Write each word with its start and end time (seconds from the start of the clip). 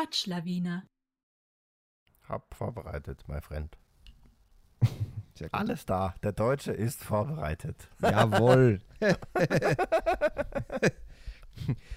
Wortschlawiner. 0.00 0.88
Hab 2.26 2.54
vorbereitet. 2.54 3.22
Sehr 5.34 5.50
gut. 5.50 5.52
Alles 5.52 5.84
da. 5.84 6.14
Der 6.22 6.32
Deutsche 6.32 6.72
ist 6.72 7.04
vorbereitet. 7.04 7.76
Jawohl. 8.00 8.80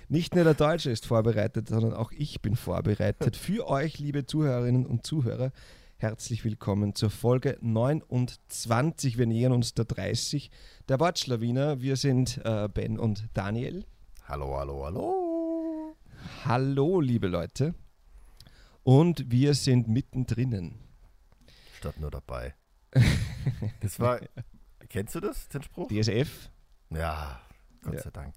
Nicht 0.09 0.35
nur 0.35 0.43
der 0.43 0.53
Deutsche 0.53 0.91
ist 0.91 1.05
vorbereitet, 1.05 1.69
sondern 1.69 1.93
auch 1.93 2.11
ich 2.11 2.41
bin 2.41 2.57
vorbereitet. 2.57 3.37
Für 3.37 3.69
euch, 3.69 3.99
liebe 3.99 4.25
Zuhörerinnen 4.25 4.85
und 4.85 5.07
Zuhörer, 5.07 5.53
herzlich 5.95 6.43
willkommen 6.43 6.95
zur 6.95 7.09
Folge 7.09 7.57
29. 7.61 9.17
Wir 9.17 9.27
nähern 9.27 9.53
uns 9.53 9.75
der 9.75 9.85
30 9.85 10.51
der 10.89 10.99
Wortschlawiner. 10.99 11.79
Wir 11.79 11.95
sind 11.95 12.41
äh, 12.43 12.67
Ben 12.67 12.99
und 12.99 13.29
Daniel. 13.33 13.85
Hallo, 14.27 14.57
hallo, 14.57 14.83
hallo. 14.83 15.95
Hallo, 16.43 16.99
liebe 16.99 17.27
Leute. 17.27 17.75
Und 18.83 19.31
wir 19.31 19.53
sind 19.53 19.87
mittendrin. 19.87 20.79
Statt 21.77 21.99
nur 21.99 22.11
dabei. 22.11 22.53
Das 23.81 23.99
war. 23.99 24.19
Kennst 24.87 25.15
du 25.15 25.19
das, 25.19 25.49
den 25.49 25.63
Spruch? 25.63 25.89
DSF, 25.89 26.49
Ja, 26.91 27.41
Gott 27.83 27.95
Ja. 27.95 28.01
sei 28.01 28.09
Dank. 28.11 28.35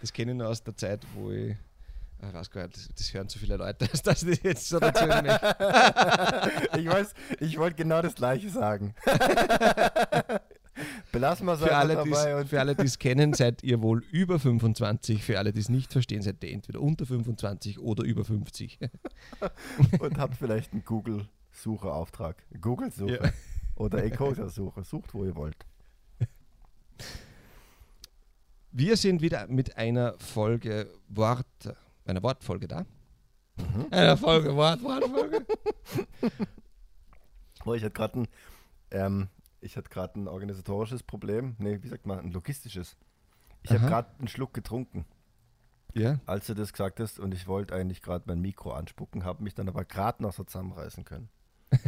das 0.00 0.12
kenne 0.12 0.32
ich 0.32 0.38
noch 0.38 0.46
aus 0.46 0.62
der 0.62 0.76
Zeit, 0.76 1.04
wo 1.14 1.30
ich. 1.32 1.56
Ich 2.22 2.32
weiß 2.32 2.50
gar 2.50 2.66
nicht, 2.66 2.98
das 2.98 3.12
hören 3.12 3.28
zu 3.28 3.38
viele 3.38 3.56
Leute, 3.56 3.86
dass 3.88 4.02
das 4.02 4.22
jetzt 4.22 4.68
so 4.68 4.78
möchte. 4.80 5.56
Ich 6.78 6.86
weiß, 6.86 7.14
ich 7.40 7.58
wollte 7.58 7.76
genau 7.76 8.00
das 8.02 8.14
Gleiche 8.14 8.48
sagen. 8.50 8.94
Belassen 11.16 11.46
wir 11.46 11.54
es 11.54 11.60
Für 11.60 11.74
alle, 11.74 11.94
dabei 11.94 12.44
für 12.44 12.60
alle, 12.60 12.74
die 12.74 12.84
es 12.84 12.98
kennen, 12.98 13.32
seid 13.32 13.62
ihr 13.62 13.80
wohl 13.80 14.04
über 14.10 14.38
25. 14.38 15.24
Für 15.24 15.38
alle, 15.38 15.50
die 15.50 15.60
es 15.60 15.70
nicht 15.70 15.90
verstehen, 15.90 16.20
seid 16.20 16.44
ihr 16.44 16.52
entweder 16.52 16.82
unter 16.82 17.06
25 17.06 17.78
oder 17.78 18.04
über 18.04 18.22
50. 18.22 18.78
und 19.98 20.18
habt 20.18 20.34
vielleicht 20.36 20.74
einen 20.74 20.84
Google-Suche-Auftrag. 20.84 22.36
Google-Suche 22.60 23.18
Ja. 23.22 23.30
oder 23.76 24.04
Ecosia-Suche. 24.04 24.84
Sucht, 24.84 25.14
wo 25.14 25.24
ihr 25.24 25.34
wollt. 25.34 25.56
Wir 28.70 28.98
sind 28.98 29.22
wieder 29.22 29.46
mit 29.46 29.78
einer 29.78 30.18
Folge 30.18 30.90
Wort, 31.08 31.46
einer 32.04 32.22
Wortfolge 32.22 32.68
da. 32.68 32.84
Mhm. 33.56 33.86
Einer 33.90 34.18
Folge 34.18 34.54
Wort, 34.54 34.82
Wortfolge. 34.82 35.46
Oh, 37.64 37.74
ich 37.74 37.82
hatte 37.82 37.94
gerade 37.94 38.20
ein, 38.20 38.28
ähm, 38.92 39.28
ich 39.66 39.76
hatte 39.76 39.90
gerade 39.90 40.18
ein 40.18 40.28
organisatorisches 40.28 41.02
Problem. 41.02 41.56
Nee, 41.58 41.82
wie 41.82 41.88
sagt 41.88 42.06
man, 42.06 42.20
ein 42.20 42.32
logistisches. 42.32 42.96
Ich 43.62 43.72
habe 43.72 43.86
gerade 43.86 44.08
einen 44.18 44.28
Schluck 44.28 44.54
getrunken, 44.54 45.04
Ja, 45.92 46.20
als 46.24 46.46
du 46.46 46.54
das 46.54 46.72
gesagt 46.72 47.00
hast 47.00 47.18
und 47.18 47.34
ich 47.34 47.48
wollte 47.48 47.74
eigentlich 47.74 48.00
gerade 48.00 48.24
mein 48.26 48.40
Mikro 48.40 48.72
anspucken, 48.72 49.24
habe 49.24 49.42
mich 49.42 49.54
dann 49.54 49.68
aber 49.68 49.84
gerade 49.84 50.22
noch 50.22 50.32
so 50.32 50.44
zusammenreißen 50.44 51.04
können. 51.04 51.28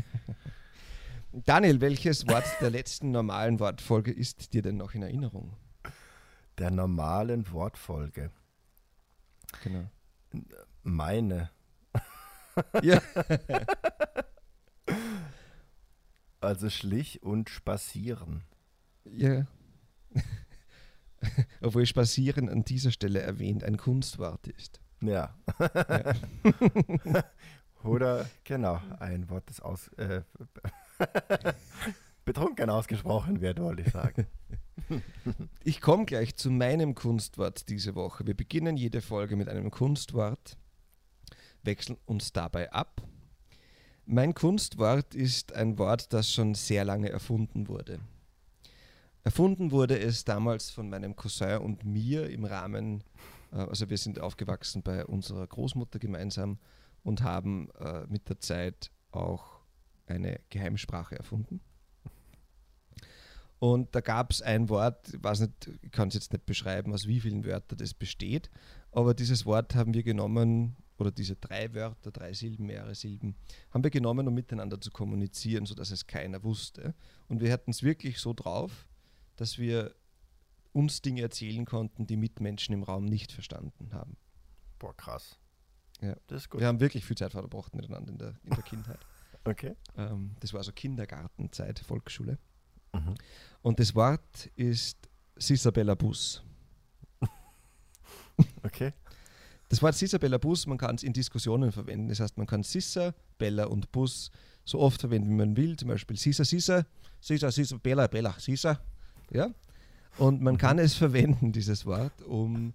Daniel, 1.33 1.81
welches 1.81 2.27
Wort 2.27 2.45
der 2.61 2.71
letzten 2.71 3.13
normalen 3.13 3.61
Wortfolge 3.61 4.11
ist 4.11 4.55
dir 4.55 4.63
denn 4.63 4.77
noch 4.77 4.95
in 4.95 5.03
Erinnerung? 5.03 5.57
Der 6.59 6.73
normalen 6.73 7.51
Wortfolge. 7.53 8.33
Genau. 9.63 9.89
Meine. 10.83 11.51
Ja. 12.83 13.01
Also 16.41 16.71
schlich 16.71 17.23
und 17.23 17.51
spazieren. 17.51 18.45
ja. 19.05 19.47
Obwohl 21.61 21.85
Spazieren 21.85 22.49
an 22.49 22.63
dieser 22.63 22.93
Stelle 22.93 23.21
erwähnt 23.21 23.65
ein 23.65 23.77
Kunstwort 23.77 24.47
ist. 24.47 24.81
Ja. 25.01 25.35
Ja. 25.51 26.15
Oder 27.85 28.29
genau, 28.45 28.81
ein 28.99 29.29
Wort, 29.29 29.45
das 29.49 29.61
aus, 29.61 29.89
äh, 29.95 30.23
betrunken 32.25 32.71
ausgesprochen 32.71 33.41
wird, 33.41 33.61
wollte 33.61 33.83
ich 33.83 33.93
sagen. 33.93 34.27
Ich 35.63 35.81
komme 35.81 36.05
gleich 36.05 36.37
zu 36.37 36.51
meinem 36.51 36.95
Kunstwort 36.95 37.69
diese 37.69 37.95
Woche. 37.95 38.27
Wir 38.27 38.35
beginnen 38.35 38.77
jede 38.77 39.01
Folge 39.01 39.37
mit 39.37 39.49
einem 39.49 39.71
Kunstwort, 39.71 40.57
wechseln 41.63 41.99
uns 42.07 42.33
dabei 42.33 42.73
ab. 42.73 43.03
Mein 44.11 44.33
Kunstwort 44.33 45.15
ist 45.15 45.53
ein 45.53 45.77
Wort, 45.77 46.15
das 46.15 46.33
schon 46.33 46.55
sehr 46.55 46.83
lange 46.83 47.11
erfunden 47.11 47.69
wurde. 47.69 48.01
Erfunden 49.23 49.71
wurde 49.71 49.99
es 49.99 50.25
damals 50.25 50.71
von 50.71 50.89
meinem 50.89 51.15
Cousin 51.15 51.59
und 51.59 51.85
mir 51.85 52.31
im 52.31 52.47
Rahmen, 52.47 53.05
äh, 53.53 53.57
also 53.57 53.91
wir 53.91 53.99
sind 53.99 54.19
aufgewachsen 54.19 54.83
bei 54.83 55.05
unserer 55.05 55.47
Großmutter 55.47 55.99
gemeinsam 55.99 56.59
und 57.03 57.23
haben 57.23 57.69
äh, 57.81 58.07
mit 58.09 58.31
der 58.31 58.41
Zeit 58.41 58.91
auch 59.11 59.61
eine 60.07 60.41
Geheimsprache 60.49 61.15
erfunden. 61.15 61.61
Und 63.59 63.95
da 63.95 64.01
gab 64.01 64.31
es 64.31 64.41
ein 64.41 64.71
Wort, 64.71 65.13
ich 65.13 65.23
weiß 65.23 65.41
nicht, 65.41 65.71
ich 65.83 65.91
kann 65.91 66.09
es 66.09 66.15
jetzt 66.15 66.33
nicht 66.33 66.47
beschreiben, 66.47 66.95
aus 66.95 67.07
wie 67.07 67.21
vielen 67.21 67.45
Wörtern 67.45 67.77
das 67.77 67.93
besteht, 67.93 68.49
aber 68.91 69.13
dieses 69.13 69.45
Wort 69.45 69.75
haben 69.75 69.93
wir 69.93 70.03
genommen, 70.03 70.77
oder 70.99 71.11
diese 71.11 71.37
drei 71.37 71.73
Wörter, 71.75 72.11
drei 72.11 72.33
Silben, 72.33 72.67
mehrere 72.67 72.95
Silben, 72.95 73.37
haben 73.71 73.85
wir 73.85 73.91
genommen, 73.91 74.27
um 74.27 74.35
miteinander 74.35 74.81
zu 74.81 74.91
kommunizieren, 74.91 75.65
sodass 75.65 75.91
es 75.91 76.07
keiner 76.07 76.43
wusste. 76.43 76.95
Und 77.29 77.41
wir 77.41 77.53
hatten 77.53 77.71
es 77.71 77.83
wirklich 77.83 78.19
so 78.19 78.35
drauf, 78.35 78.87
dass 79.37 79.59
wir 79.59 79.95
uns 80.73 81.01
Dinge 81.01 81.23
erzählen 81.23 81.65
konnten, 81.65 82.07
die 82.07 82.17
Mitmenschen 82.17 82.75
im 82.75 82.83
Raum 82.83 83.05
nicht 83.05 83.33
verstanden 83.33 83.93
haben. 83.93 84.17
Boah, 84.79 84.97
krass. 84.97 85.39
Ja. 86.01 86.17
Das 86.27 86.43
ist 86.43 86.51
gut. 86.51 86.61
Wir 86.61 86.69
haben 86.69 86.81
wirklich 86.81 87.05
viel 87.05 87.17
Zeit 87.17 87.33
verbracht 87.33 87.75
miteinander 87.75 88.13
in 88.13 88.19
der, 88.19 88.35
in 88.45 88.51
der 88.51 88.63
Kindheit. 88.63 89.01
Okay. 89.45 89.77
Ähm, 89.97 90.35
das 90.41 90.53
war 90.53 90.63
so 90.63 90.73
Kindergartenzeit, 90.73 91.79
Volksschule. 91.79 92.39
Mhm. 92.93 93.15
Und 93.63 93.81
das 93.81 93.95
Wort 93.95 94.47
ist 94.57 95.09
Sisabella 95.37 95.95
Bus. 95.95 96.43
Okay. 98.63 98.93
Das 99.69 99.83
Wort 99.83 99.95
Sisabella 99.95 100.39
Bus, 100.39 100.67
man 100.67 100.79
kann 100.79 100.95
es 100.95 101.03
in 101.03 101.13
Diskussionen 101.13 101.73
verwenden. 101.73 102.09
Das 102.09 102.21
heißt, 102.21 102.39
man 102.39 102.47
kann 102.47 102.63
Sissa, 102.63 103.15
Bella 103.37 103.65
und 103.65 103.93
Bus 103.93 104.31
so 104.65 104.79
oft 104.79 105.01
verwenden, 105.01 105.29
wie 105.31 105.35
man 105.35 105.57
will. 105.57 105.77
Zum 105.77 105.89
Beispiel 105.89 106.17
Sisa, 106.17 106.45
Sisa, 106.45 106.87
Sisa, 107.21 107.51
Sisa, 107.51 107.77
Bella, 107.77 108.07
Bella, 108.07 108.35
Sisa. 108.39 108.81
Ja? 109.31 109.51
Und 110.17 110.41
man 110.41 110.57
kann 110.57 110.79
es 110.79 110.95
verwenden, 110.95 111.53
dieses 111.53 111.85
Wort, 111.85 112.23
um 112.23 112.73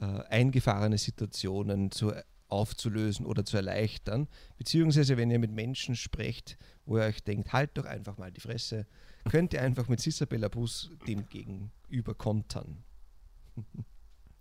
äh, 0.00 0.04
eingefahrene 0.04 0.96
Situationen 0.96 1.90
zu, 1.90 2.12
aufzulösen 2.48 3.26
oder 3.26 3.44
zu 3.44 3.56
erleichtern. 3.56 4.28
Beziehungsweise, 4.56 5.16
wenn 5.16 5.30
ihr 5.30 5.38
mit 5.38 5.52
Menschen 5.52 5.94
sprecht, 5.94 6.56
wo 6.86 6.98
ihr 6.98 7.04
euch 7.04 7.22
denkt, 7.22 7.52
halt 7.52 7.70
doch 7.74 7.84
einfach 7.84 8.18
mal 8.18 8.32
die 8.32 8.40
Fresse, 8.40 8.86
könnt 9.28 9.52
ihr 9.52 9.62
einfach 9.62 9.88
mit 9.88 10.00
Sisabella 10.00 10.48
Bus 10.48 10.90
dem 11.06 11.28
gegenüber 11.28 12.14
kontern. 12.14 12.82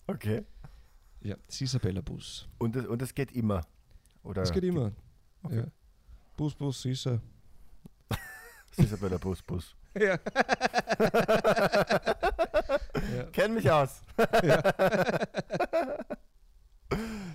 Okay. 0.08 0.44
Ja, 1.22 1.36
Sisabella 1.48 2.02
Bus. 2.02 2.48
Und 2.58 2.76
es, 2.76 2.86
und 2.86 3.02
es 3.02 3.14
geht 3.14 3.32
immer. 3.34 3.62
Oder 4.24 4.42
Das 4.42 4.52
geht 4.52 4.64
immer. 4.64 4.92
Okay. 5.44 5.58
Ja. 5.58 5.66
Bus, 6.38 6.56
Bus, 6.56 6.82
Sisa. 6.82 7.20
Isabella 8.78 9.18
Bus, 9.18 9.42
Bus. 9.48 9.76
Ja. 10.00 10.18
Kenn 13.32 13.54
mich 13.56 13.70
aus. 13.70 14.02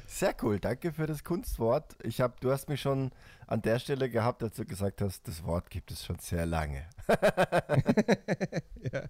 Sehr 0.06 0.34
cool, 0.42 0.58
danke 0.60 0.92
für 0.92 1.06
das 1.06 1.24
Kunstwort. 1.24 1.96
Ich 2.02 2.20
hab, 2.20 2.40
du 2.40 2.50
hast 2.52 2.68
mich 2.68 2.80
schon 2.80 3.10
an 3.46 3.62
der 3.62 3.78
Stelle 3.78 4.08
gehabt, 4.08 4.42
als 4.42 4.56
du 4.56 4.64
gesagt 4.64 5.00
hast, 5.00 5.26
das 5.28 5.44
Wort 5.44 5.70
gibt 5.70 5.90
es 5.90 6.04
schon 6.04 6.18
sehr 6.18 6.46
lange. 6.46 6.86
ja. 8.92 9.02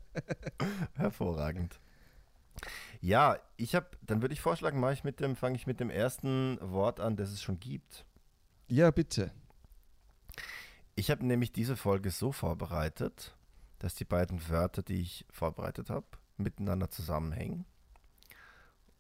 Hervorragend. 0.95 1.79
Ja, 3.01 3.39
ich 3.57 3.75
habe, 3.75 3.89
dann 4.03 4.23
würde 4.23 4.33
ich 4.33 4.41
vorschlagen, 4.41 4.81
mache 4.81 4.95
ich 4.95 5.05
mit 5.05 5.21
dem, 5.21 5.37
fange 5.37 5.57
ich 5.57 5.67
mit 5.67 5.81
dem 5.81 5.91
ersten 5.91 6.59
Wort 6.61 7.01
an, 7.01 7.17
das 7.17 7.31
es 7.31 7.43
schon 7.43 7.61
gibt. 7.61 8.05
ja, 8.69 8.91
bitte. 8.91 9.31
Ich 10.97 11.11
habe 11.11 11.27
nämlich 11.27 11.53
diese 11.53 11.77
Folge 11.77 12.11
so 12.13 12.31
vorbereitet, 12.31 13.37
dass 13.81 13.97
die 13.97 14.05
beiden 14.05 14.49
Wörter, 14.49 14.83
die 14.83 15.01
ich 15.01 15.27
vorbereitet 15.29 15.91
habe, 15.91 16.07
miteinander 16.37 16.89
zusammenhängen. 16.89 17.65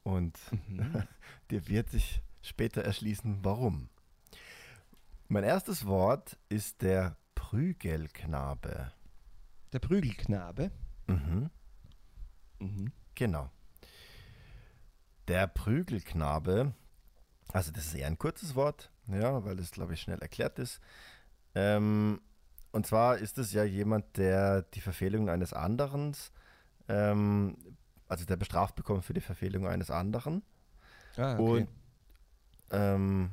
Und 0.02 0.36
dir 1.50 1.68
wird 1.68 1.90
sich 1.90 2.20
später 2.42 2.82
erschließen, 2.82 3.38
warum. 3.44 3.88
Mein 5.28 5.44
erstes 5.44 5.86
Wort 5.86 6.36
ist 6.48 6.82
der 6.82 7.16
Prügelknabe. 7.36 8.92
Der 9.72 9.78
Prügelknabe. 9.78 10.72
Mhm, 11.06 11.50
Mhm. 12.58 12.92
Genau. 13.14 13.50
Der 15.28 15.46
Prügelknabe, 15.46 16.74
also 17.52 17.72
das 17.72 17.86
ist 17.86 17.94
eher 17.94 18.06
ein 18.08 18.18
kurzes 18.18 18.54
Wort, 18.54 18.90
ja, 19.08 19.44
weil 19.44 19.58
es, 19.58 19.70
glaube 19.70 19.94
ich, 19.94 20.00
schnell 20.00 20.18
erklärt 20.18 20.58
ist. 20.58 20.80
Ähm, 21.54 22.20
und 22.72 22.86
zwar 22.86 23.18
ist 23.18 23.38
es 23.38 23.52
ja 23.52 23.64
jemand, 23.64 24.16
der 24.16 24.62
die 24.62 24.80
Verfehlungen 24.80 25.28
eines 25.28 25.52
anderen 25.52 26.14
ähm, 26.88 27.56
also 28.08 28.24
der 28.24 28.36
bestraft 28.36 28.74
bekommt 28.74 29.04
für 29.04 29.14
die 29.14 29.20
Verfehlung 29.20 29.66
eines 29.66 29.90
anderen. 29.90 30.42
Ah, 31.16 31.34
okay. 31.34 31.40
Und 31.40 31.68
ähm, 32.70 33.30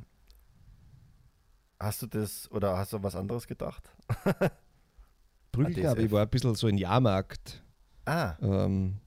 hast 1.80 2.02
du 2.02 2.08
das 2.08 2.50
oder 2.52 2.78
hast 2.78 2.94
du 2.94 3.04
was 3.04 3.16
anderes 3.16 3.48
gedacht? 3.48 3.92
Prügelknabe, 5.52 6.10
war 6.12 6.22
ein 6.22 6.30
bisschen 6.30 6.56
so 6.56 6.68
in 6.68 6.78
Jahrmarkt. 6.78 7.64
Ah, 8.06 8.36
Ähm, 8.42 9.00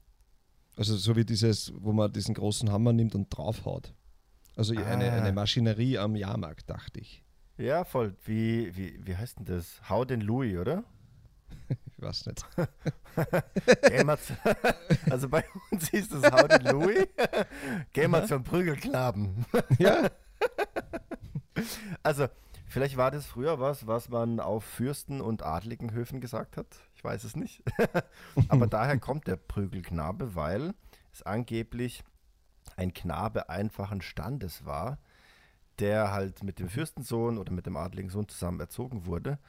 also 0.77 0.95
so 0.97 1.15
wie 1.15 1.25
dieses, 1.25 1.73
wo 1.77 1.91
man 1.93 2.11
diesen 2.11 2.33
großen 2.35 2.71
Hammer 2.71 2.93
nimmt 2.93 3.15
und 3.15 3.29
draufhaut. 3.29 3.93
Also 4.55 4.73
eine, 4.75 5.11
Ah. 5.11 5.15
eine 5.17 5.31
Maschinerie 5.33 5.97
am 5.97 6.15
Jahrmarkt, 6.15 6.69
dachte 6.69 6.99
ich. 6.99 7.23
ja, 7.57 7.83
voll. 7.83 8.15
Wie, 8.25 8.75
wie, 8.75 8.99
wie 9.05 9.15
heißt 9.17 9.39
denn 9.39 9.45
das? 9.45 9.81
Hau 9.89 10.05
den 10.05 10.21
Louis, 10.21 10.57
oder? 10.57 10.83
Ich 11.97 12.01
weiß 12.01 12.25
nicht. 12.27 12.45
Also 15.09 15.29
bei 15.29 15.43
uns 15.71 15.89
hieß 15.89 16.09
das 16.09 16.31
Hau 16.31 16.47
den 16.47 16.63
Louis. 16.65 17.07
Gehen 17.93 18.11
wir 18.11 18.25
zum 18.25 18.43
Prügelknaben. 18.43 19.45
ja, 19.79 20.09
Also, 22.03 22.27
vielleicht 22.67 22.97
war 22.97 23.11
das 23.11 23.25
früher 23.25 23.59
was, 23.59 23.87
was 23.87 24.09
man 24.09 24.39
auf 24.39 24.63
Fürsten 24.63 25.21
und 25.21 25.43
adligen 25.43 25.91
Höfen 25.91 26.21
gesagt 26.21 26.57
hat. 26.57 26.67
Ich 26.95 27.03
weiß 27.03 27.23
es 27.23 27.35
nicht. 27.35 27.63
Aber 28.49 28.67
daher 28.67 28.97
kommt 28.99 29.27
der 29.27 29.37
Prügelknabe, 29.37 30.35
weil 30.35 30.73
es 31.11 31.23
angeblich 31.23 32.03
ein 32.77 32.93
Knabe 32.93 33.49
einfachen 33.49 34.01
Standes 34.01 34.65
war, 34.65 34.97
der 35.79 36.11
halt 36.11 36.43
mit 36.43 36.59
dem 36.59 36.69
Fürstensohn 36.69 37.37
oder 37.37 37.51
mit 37.51 37.65
dem 37.65 37.77
adligen 37.77 38.09
Sohn 38.09 38.27
zusammen 38.27 38.59
erzogen 38.59 39.05
wurde 39.05 39.39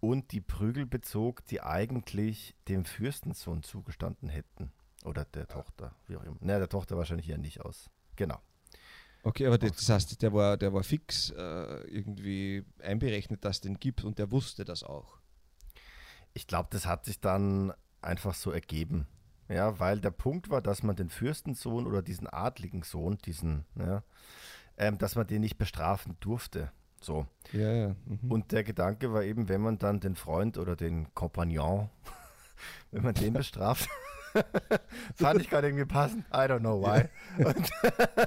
und 0.00 0.32
die 0.32 0.40
Prügel 0.40 0.86
bezog, 0.86 1.44
die 1.46 1.62
eigentlich 1.62 2.56
dem 2.68 2.84
Fürstensohn 2.84 3.62
zugestanden 3.62 4.28
hätten. 4.28 4.72
Oder 5.04 5.24
der 5.24 5.46
Tochter, 5.46 5.94
wie 6.06 6.16
auch 6.16 6.24
immer. 6.24 6.36
Ne, 6.40 6.58
der 6.58 6.68
Tochter 6.68 6.96
wahrscheinlich 6.96 7.28
eher 7.28 7.38
nicht 7.38 7.60
aus. 7.60 7.88
Genau. 8.16 8.38
Okay, 9.22 9.46
aber 9.46 9.58
das, 9.58 9.72
das 9.72 9.88
heißt, 9.88 10.22
der 10.22 10.32
war, 10.32 10.56
der 10.56 10.72
war 10.72 10.82
fix 10.82 11.30
äh, 11.30 11.80
irgendwie 11.88 12.64
einberechnet, 12.82 13.44
dass 13.44 13.56
es 13.56 13.60
den 13.62 13.78
gibt 13.78 14.04
und 14.04 14.18
der 14.18 14.30
wusste 14.30 14.64
das 14.64 14.82
auch. 14.82 15.18
Ich 16.32 16.46
glaube, 16.46 16.68
das 16.70 16.86
hat 16.86 17.04
sich 17.04 17.20
dann 17.20 17.72
einfach 18.02 18.34
so 18.34 18.50
ergeben. 18.50 19.06
Ja, 19.48 19.80
weil 19.80 20.00
der 20.00 20.12
Punkt 20.12 20.48
war, 20.48 20.62
dass 20.62 20.84
man 20.84 20.94
den 20.94 21.10
Fürstensohn 21.10 21.86
oder 21.86 22.02
diesen 22.02 22.28
adligen 22.28 22.82
Sohn, 22.82 23.18
diesen, 23.18 23.64
ja, 23.74 24.04
ähm, 24.76 24.96
dass 24.96 25.16
man 25.16 25.26
den 25.26 25.40
nicht 25.40 25.58
bestrafen 25.58 26.16
durfte. 26.20 26.70
So. 27.00 27.26
Ja, 27.52 27.72
ja. 27.72 27.96
Mhm. 28.06 28.30
Und 28.30 28.52
der 28.52 28.62
Gedanke 28.62 29.12
war 29.12 29.24
eben, 29.24 29.48
wenn 29.48 29.60
man 29.60 29.78
dann 29.78 29.98
den 29.98 30.14
Freund 30.14 30.56
oder 30.56 30.76
den 30.76 31.12
Kompagnon, 31.14 31.90
wenn 32.92 33.02
man 33.02 33.14
den 33.14 33.32
bestraft, 33.34 33.88
fand 35.14 35.40
ich 35.40 35.48
gerade 35.50 35.68
irgendwie 35.68 35.84
passend, 35.86 36.24
I 36.28 36.46
don't 36.48 36.60
know 36.60 36.80
why. 36.82 37.08
Und 37.44 37.70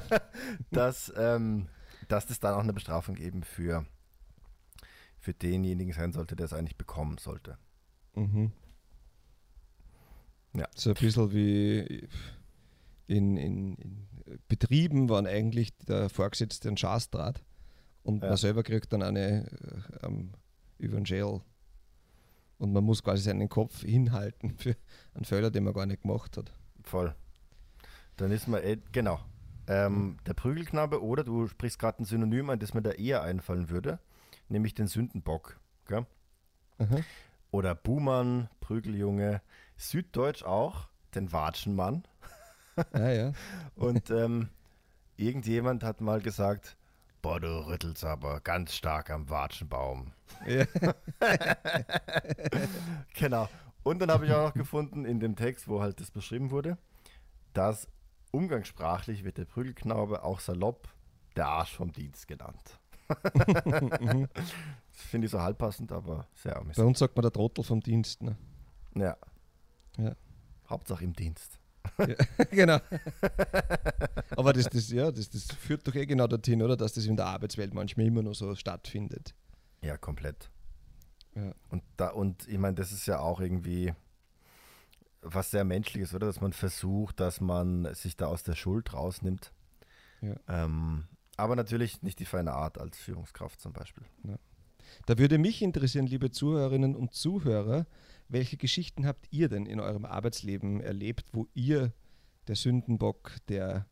dass, 0.71 1.11
ähm, 1.17 1.67
dass 2.07 2.25
das 2.25 2.39
dann 2.39 2.53
auch 2.55 2.59
eine 2.63 2.73
Bestrafung 2.73 3.17
eben 3.17 3.43
für, 3.43 3.85
für 5.19 5.33
denjenigen 5.33 5.93
sein 5.93 6.11
sollte, 6.11 6.35
der 6.35 6.45
es 6.45 6.53
eigentlich 6.53 6.77
bekommen 6.77 7.17
sollte. 7.17 7.57
Mhm. 8.15 8.51
Ja. 10.55 10.67
So 10.75 10.91
ein 10.91 10.95
bisschen 10.95 11.31
wie 11.33 12.07
in, 13.07 13.37
in, 13.37 13.75
in 13.75 14.07
Betrieben, 14.47 15.09
wann 15.09 15.27
eigentlich 15.27 15.75
der 15.77 16.09
Vorgesetzte 16.09 16.69
ein 16.69 16.77
Schasdraht 16.77 17.43
und 18.03 18.21
Ja. 18.23 18.29
man 18.29 18.37
selber 18.37 18.63
kriegt 18.63 18.91
dann 18.93 19.01
eine 19.01 19.49
äh, 20.01 20.05
ähm, 20.05 20.31
über 20.77 20.95
den 20.97 21.05
Jail. 21.05 21.41
Und 22.57 22.71
man 22.71 22.83
muss 22.83 23.03
quasi 23.03 23.23
seinen 23.23 23.49
Kopf 23.49 23.81
hinhalten 23.81 24.51
für 24.57 24.75
einen 25.13 25.25
Fehler, 25.25 25.51
den 25.51 25.63
man 25.63 25.73
gar 25.73 25.85
nicht 25.85 26.03
gemacht 26.03 26.37
hat. 26.37 26.53
Voll. 26.83 27.15
Dann 28.17 28.31
ist 28.31 28.47
man, 28.47 28.63
eh, 28.63 28.77
genau, 28.91 29.19
ähm, 29.67 30.17
der 30.25 30.33
Prügelknabe 30.33 31.01
oder 31.01 31.23
du 31.23 31.47
sprichst 31.47 31.79
gerade 31.79 32.03
ein 32.03 32.05
Synonym 32.05 32.49
an, 32.49 32.59
das 32.59 32.73
mir 32.73 32.81
da 32.81 32.91
eher 32.91 33.23
einfallen 33.23 33.69
würde, 33.69 33.99
nämlich 34.49 34.73
den 34.73 34.87
Sündenbock. 34.87 35.59
Gell? 35.87 36.05
Aha. 36.79 36.97
Oder 37.51 37.75
Buhmann, 37.75 38.49
Prügeljunge, 38.59 39.41
Süddeutsch 39.77 40.43
auch, 40.43 40.87
den 41.15 41.31
Watschenmann. 41.31 42.03
Ah, 42.91 43.09
ja. 43.09 43.33
Und 43.75 44.09
ähm, 44.09 44.49
irgendjemand 45.15 45.83
hat 45.83 46.01
mal 46.01 46.21
gesagt, 46.21 46.75
boah, 47.23 47.39
du 47.39 47.65
rüttelst 47.65 48.03
aber 48.05 48.39
ganz 48.41 48.75
stark 48.75 49.09
am 49.09 49.27
Watschenbaum. 49.29 50.11
ja. 50.45 50.65
Genau. 53.15 53.49
Und 53.83 53.99
dann 53.99 54.11
habe 54.11 54.25
ich 54.25 54.31
auch 54.33 54.47
noch 54.47 54.53
gefunden 54.53 55.05
in 55.05 55.19
dem 55.19 55.35
Text, 55.35 55.67
wo 55.67 55.81
halt 55.81 55.99
das 55.99 56.11
beschrieben 56.11 56.51
wurde, 56.51 56.77
dass 57.53 57.87
umgangssprachlich 58.31 59.23
wird 59.23 59.37
der 59.37 59.45
Prügelknabe 59.45 60.23
auch 60.23 60.39
salopp 60.39 60.87
der 61.35 61.47
Arsch 61.47 61.75
vom 61.75 61.91
Dienst 61.91 62.27
genannt. 62.27 62.79
Mhm. 63.99 64.27
Finde 64.91 65.25
ich 65.25 65.31
so 65.31 65.41
halbpassend, 65.41 65.91
aber 65.91 66.27
sehr 66.35 66.53
Bei 66.53 66.59
amüsant. 66.61 66.87
uns 66.87 66.99
sagt 66.99 67.15
man 67.15 67.23
der 67.23 67.31
Trottel 67.31 67.63
vom 67.63 67.79
Dienst. 67.81 68.21
Ne? 68.21 68.35
Ja. 68.95 69.17
Ja. 69.97 70.15
Hauptsache 70.69 71.03
im 71.03 71.13
Dienst. 71.13 71.59
Ja, 71.97 72.15
genau. 72.51 72.79
Aber 74.31 74.53
das, 74.53 74.69
das, 74.69 74.89
ja, 74.89 75.11
das, 75.11 75.29
das 75.29 75.45
führt 75.45 75.87
doch 75.87 75.95
eh 75.95 76.05
genau 76.05 76.27
dorthin, 76.27 76.61
oder? 76.61 76.77
Dass 76.77 76.93
das 76.93 77.05
in 77.05 77.17
der 77.17 77.27
Arbeitswelt 77.27 77.73
manchmal 77.73 78.07
immer 78.07 78.23
noch 78.23 78.33
so 78.33 78.55
stattfindet. 78.55 79.33
Ja, 79.81 79.97
komplett. 79.97 80.49
Ja. 81.35 81.53
Und 81.69 81.83
da, 81.97 82.09
und 82.09 82.47
ich 82.47 82.57
meine, 82.57 82.75
das 82.75 82.91
ist 82.91 83.05
ja 83.05 83.19
auch 83.19 83.39
irgendwie 83.39 83.93
was 85.21 85.51
sehr 85.51 85.63
Menschliches, 85.63 86.13
oder? 86.13 86.27
Dass 86.27 86.41
man 86.41 86.53
versucht, 86.53 87.19
dass 87.19 87.41
man 87.41 87.93
sich 87.95 88.15
da 88.17 88.27
aus 88.27 88.43
der 88.43 88.55
Schuld 88.55 88.93
rausnimmt. 88.93 89.51
Ja. 90.21 90.35
Ähm, 90.47 91.05
aber 91.37 91.55
natürlich 91.55 92.01
nicht 92.03 92.19
die 92.19 92.25
feine 92.25 92.53
Art 92.53 92.77
als 92.77 92.97
Führungskraft 92.97 93.59
zum 93.59 93.73
Beispiel. 93.73 94.03
Da 95.05 95.17
würde 95.17 95.37
mich 95.37 95.61
interessieren, 95.61 96.05
liebe 96.05 96.31
Zuhörerinnen 96.31 96.95
und 96.95 97.13
Zuhörer, 97.13 97.87
welche 98.33 98.57
Geschichten 98.57 99.05
habt 99.05 99.27
ihr 99.31 99.47
denn 99.47 99.65
in 99.65 99.79
eurem 99.79 100.05
Arbeitsleben 100.05 100.81
erlebt, 100.81 101.25
wo 101.31 101.47
ihr 101.53 101.93
der 102.47 102.55
Sündenbock, 102.55 103.31
der 103.47 103.87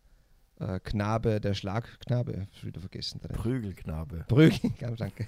äh, 0.59 0.79
Knabe, 0.79 1.39
der 1.39 1.53
Schlagknabe, 1.53 2.47
wieder 2.61 2.81
vergessen, 2.81 3.21
der 3.21 3.29
Prügelknabe. 3.29 4.25
Prügel, 4.27 4.71
ganz 4.79 4.99
danke, 4.99 5.27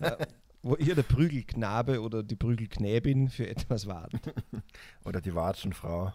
ja, 0.00 0.16
wo 0.62 0.76
ihr 0.76 0.94
der 0.94 1.02
Prügelknabe 1.02 2.00
oder 2.00 2.22
die 2.22 2.36
Prügelknäbin 2.36 3.28
für 3.28 3.48
etwas 3.48 3.86
wart. 3.86 4.14
Oder 5.04 5.20
die 5.20 5.34
Watschenfrau. 5.34 6.14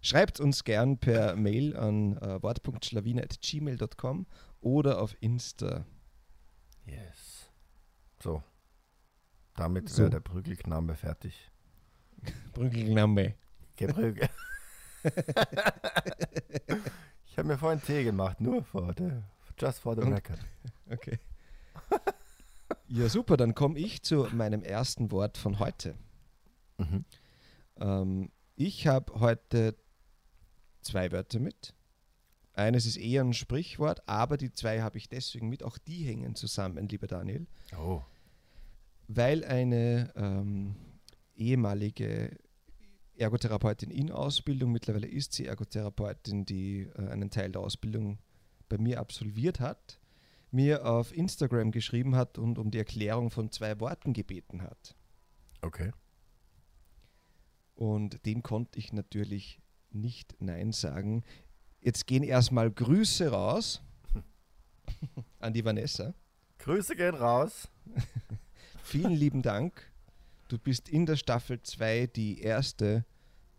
Schreibt 0.00 0.38
uns 0.38 0.62
gern 0.62 0.98
per 0.98 1.34
Mail 1.34 1.76
an 1.76 2.16
äh, 2.18 2.40
wort.schlawine.gmail.com 2.40 4.26
oder 4.60 5.00
auf 5.00 5.16
Insta. 5.20 5.84
Yes. 6.86 7.50
So. 8.22 8.44
Damit 9.56 9.88
So. 9.88 10.02
wäre 10.02 10.10
der 10.10 10.20
Prügelknabe 10.20 10.94
fertig. 10.94 11.50
Prügelknabe. 12.52 13.34
Geprügel. 13.76 14.28
ich 17.26 17.38
habe 17.38 17.48
mir 17.48 17.58
vorhin 17.58 17.82
Tee 17.82 18.04
gemacht, 18.04 18.40
nur 18.40 18.62
vor 18.62 18.94
der, 18.94 19.24
just 19.58 19.80
for 19.80 19.94
the 19.96 20.02
record. 20.08 20.38
Okay. 20.90 21.18
Ja, 22.86 23.08
super, 23.08 23.36
dann 23.36 23.54
komme 23.54 23.78
ich 23.78 24.02
zu 24.02 24.28
meinem 24.32 24.62
ersten 24.62 25.10
Wort 25.10 25.38
von 25.38 25.58
heute. 25.58 25.94
Mhm. 26.78 27.04
Ähm, 27.80 28.30
ich 28.54 28.86
habe 28.86 29.18
heute 29.18 29.74
zwei 30.82 31.10
Wörter 31.10 31.40
mit. 31.40 31.74
Eines 32.54 32.84
ist 32.84 32.98
eher 32.98 33.22
ein 33.24 33.32
Sprichwort, 33.32 34.06
aber 34.06 34.36
die 34.36 34.52
zwei 34.52 34.82
habe 34.82 34.98
ich 34.98 35.08
deswegen 35.08 35.48
mit. 35.48 35.62
Auch 35.62 35.78
die 35.78 36.04
hängen 36.04 36.34
zusammen, 36.34 36.86
lieber 36.88 37.06
Daniel, 37.06 37.46
Oh. 37.78 38.02
Weil 39.08 39.44
eine 39.44 40.12
ähm, 40.16 40.76
ehemalige 41.34 42.36
Ergotherapeutin 43.16 43.90
in 43.90 44.10
Ausbildung, 44.10 44.72
mittlerweile 44.72 45.06
ist 45.06 45.32
sie 45.32 45.46
Ergotherapeutin, 45.46 46.44
die 46.44 46.88
äh, 46.96 47.08
einen 47.08 47.30
Teil 47.30 47.52
der 47.52 47.62
Ausbildung 47.62 48.18
bei 48.68 48.78
mir 48.78 49.00
absolviert 49.00 49.60
hat, 49.60 50.00
mir 50.50 50.86
auf 50.86 51.14
Instagram 51.16 51.72
geschrieben 51.72 52.16
hat 52.16 52.38
und 52.38 52.58
um 52.58 52.70
die 52.70 52.78
Erklärung 52.78 53.30
von 53.30 53.50
zwei 53.50 53.80
Worten 53.80 54.12
gebeten 54.12 54.62
hat. 54.62 54.94
Okay. 55.60 55.92
Und 57.74 58.24
dem 58.26 58.42
konnte 58.42 58.78
ich 58.78 58.92
natürlich 58.92 59.60
nicht 59.90 60.36
Nein 60.40 60.72
sagen. 60.72 61.22
Jetzt 61.80 62.06
gehen 62.06 62.22
erstmal 62.22 62.70
Grüße 62.70 63.28
raus 63.28 63.82
an 65.38 65.52
die 65.52 65.64
Vanessa. 65.64 66.14
Grüße 66.58 66.96
gehen 66.96 67.14
raus. 67.14 67.68
Vielen 68.82 69.12
lieben 69.14 69.42
Dank. 69.42 69.90
Du 70.48 70.58
bist 70.58 70.88
in 70.88 71.06
der 71.06 71.16
Staffel 71.16 71.62
2 71.62 72.08
die 72.08 72.40
erste 72.40 73.04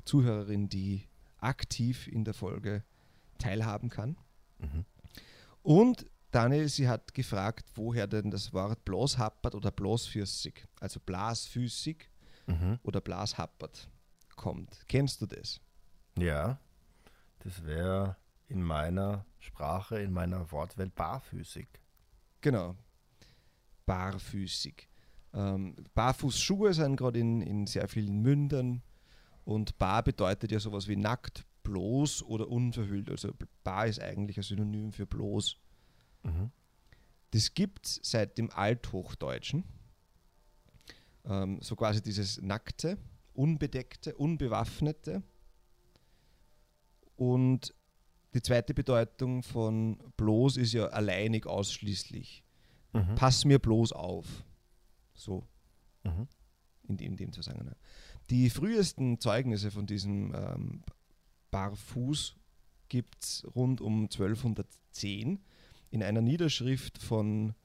Zuhörerin, 0.06 0.70
die 0.70 1.08
aktiv 1.39 2.08
in 2.08 2.24
der 2.24 2.34
Folge 2.34 2.84
teilhaben 3.39 3.89
kann. 3.89 4.18
Mhm. 4.60 4.86
Und 5.63 6.06
Daniel, 6.32 6.68
sie 6.68 6.88
hat 6.88 7.13
gefragt, 7.13 7.70
woher 7.75 8.08
denn 8.08 8.32
das 8.32 8.53
Wort 8.53 8.84
Blashappert 8.86 9.56
oder 9.56 9.72
Blasfüßig, 9.72 10.65
also 10.80 11.00
blasfüßig 11.00 12.10
Mhm. 12.46 12.77
oder 12.84 13.00
Blashappert 13.00 13.88
kommt. 14.36 14.84
Kennst 14.89 15.22
du 15.22 15.25
das? 15.25 15.62
Ja, 16.18 16.60
das 17.39 17.63
wäre 17.63 18.18
in 18.50 18.62
meiner 18.62 19.25
Sprache, 19.39 20.00
in 20.01 20.12
meiner 20.12 20.51
Wortwelt 20.51 20.94
barfüßig. 20.94 21.68
Genau. 22.42 22.75
Barfüßig. 23.86 24.89
Ähm, 25.34 25.75
Barfußschuhe 25.94 26.74
sind 26.74 26.96
gerade 26.96 27.20
in, 27.20 27.42
in 27.42 27.68
sehr 27.68 27.88
vielen 27.88 28.22
Mündern 28.22 28.84
und 29.46 29.78
bar 29.78 30.04
bedeutet 30.04 30.52
ja 30.52 30.60
sowas 30.60 30.88
wie 30.88 30.96
nackt, 30.96 31.46
bloß 31.63 32.24
oder 32.24 32.48
unverhüllt. 32.48 33.10
Also 33.10 33.32
bar 33.63 33.88
ist 33.88 34.02
eigentlich 34.02 34.38
ein 34.38 34.44
Synonym 34.44 34.92
für 34.92 35.06
bloß. 35.06 35.58
Mhm. 36.24 36.52
Das 37.32 37.54
gibt 37.54 37.88
es 37.88 38.00
seit 38.04 38.38
dem 38.38 38.52
Althochdeutschen. 38.52 39.63
Ähm, 41.25 41.60
so 41.62 41.75
quasi 41.75 42.02
dieses 42.02 42.42
nackte, 42.42 42.98
unbedeckte, 43.34 44.16
unbewaffnete. 44.16 45.24
Und 47.16 47.74
die 48.34 48.42
zweite 48.42 48.74
Bedeutung 48.74 49.44
von 49.44 49.98
bloß 50.18 50.58
ist 50.58 50.74
ja 50.74 50.88
alleinig, 50.88 51.46
ausschließlich. 51.48 52.44
Mhm. 52.94 53.16
Pass 53.16 53.46
mir 53.46 53.60
bloß 53.60 53.94
auf. 53.94 54.44
So, 55.13 55.48
Mhm. 56.03 56.27
in 56.88 56.98
dem, 56.98 57.12
in 57.12 57.17
dem 57.17 57.32
Zusammenhang. 57.34 57.75
Die 58.29 58.50
frühesten 58.50 59.20
Zeugnisse 59.20 59.72
von 59.72 59.86
diesem 59.86 60.34
ähm, 60.36 60.84
Barfuß 61.51 62.36
gibt 62.89 63.24
es 63.24 63.48
rund 63.55 63.79
um 63.82 64.03
1210 64.03 65.39
in 65.91 66.03
einer 66.03 66.22
Niederschrift 66.22 66.98
von 66.98 67.55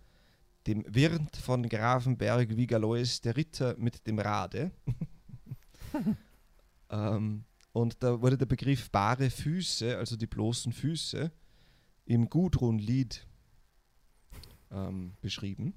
dem 0.67 0.85
Wirt 0.87 1.37
von 1.37 1.69
Grafenberg 1.69 2.57
Vigalois, 2.57 3.21
der 3.25 3.37
Ritter 3.37 3.76
mit 3.78 4.07
dem 4.07 4.19
Rade. 4.19 4.71
ähm, 6.90 7.45
und 7.73 8.02
da 8.02 8.21
wurde 8.21 8.37
der 8.37 8.47
Begriff 8.47 8.90
bare 8.90 9.31
Füße, 9.31 9.97
also 9.97 10.17
die 10.17 10.26
bloßen 10.26 10.73
Füße, 10.73 11.33
im 12.05 12.28
Gudrun-Lied 12.28 13.26
ähm, 14.71 15.14
beschrieben. 15.21 15.75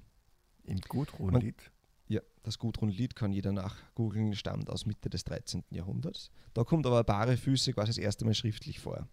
Im 0.64 0.80
Gudrun-Lied. 0.80 1.70
Ja, 2.08 2.20
das 2.42 2.58
Gudrun-Lied 2.58 3.16
kann 3.16 3.32
jeder 3.32 3.52
nachgoogeln, 3.52 4.34
stammt 4.34 4.70
aus 4.70 4.86
Mitte 4.86 5.08
des 5.10 5.24
13. 5.24 5.64
Jahrhunderts. 5.70 6.30
Da 6.54 6.64
kommt 6.64 6.86
aber 6.86 7.02
bare 7.04 7.36
Füße 7.36 7.72
quasi 7.72 7.88
das 7.88 7.98
erste 7.98 8.24
Mal 8.24 8.34
schriftlich 8.34 8.80
vor. 8.80 9.08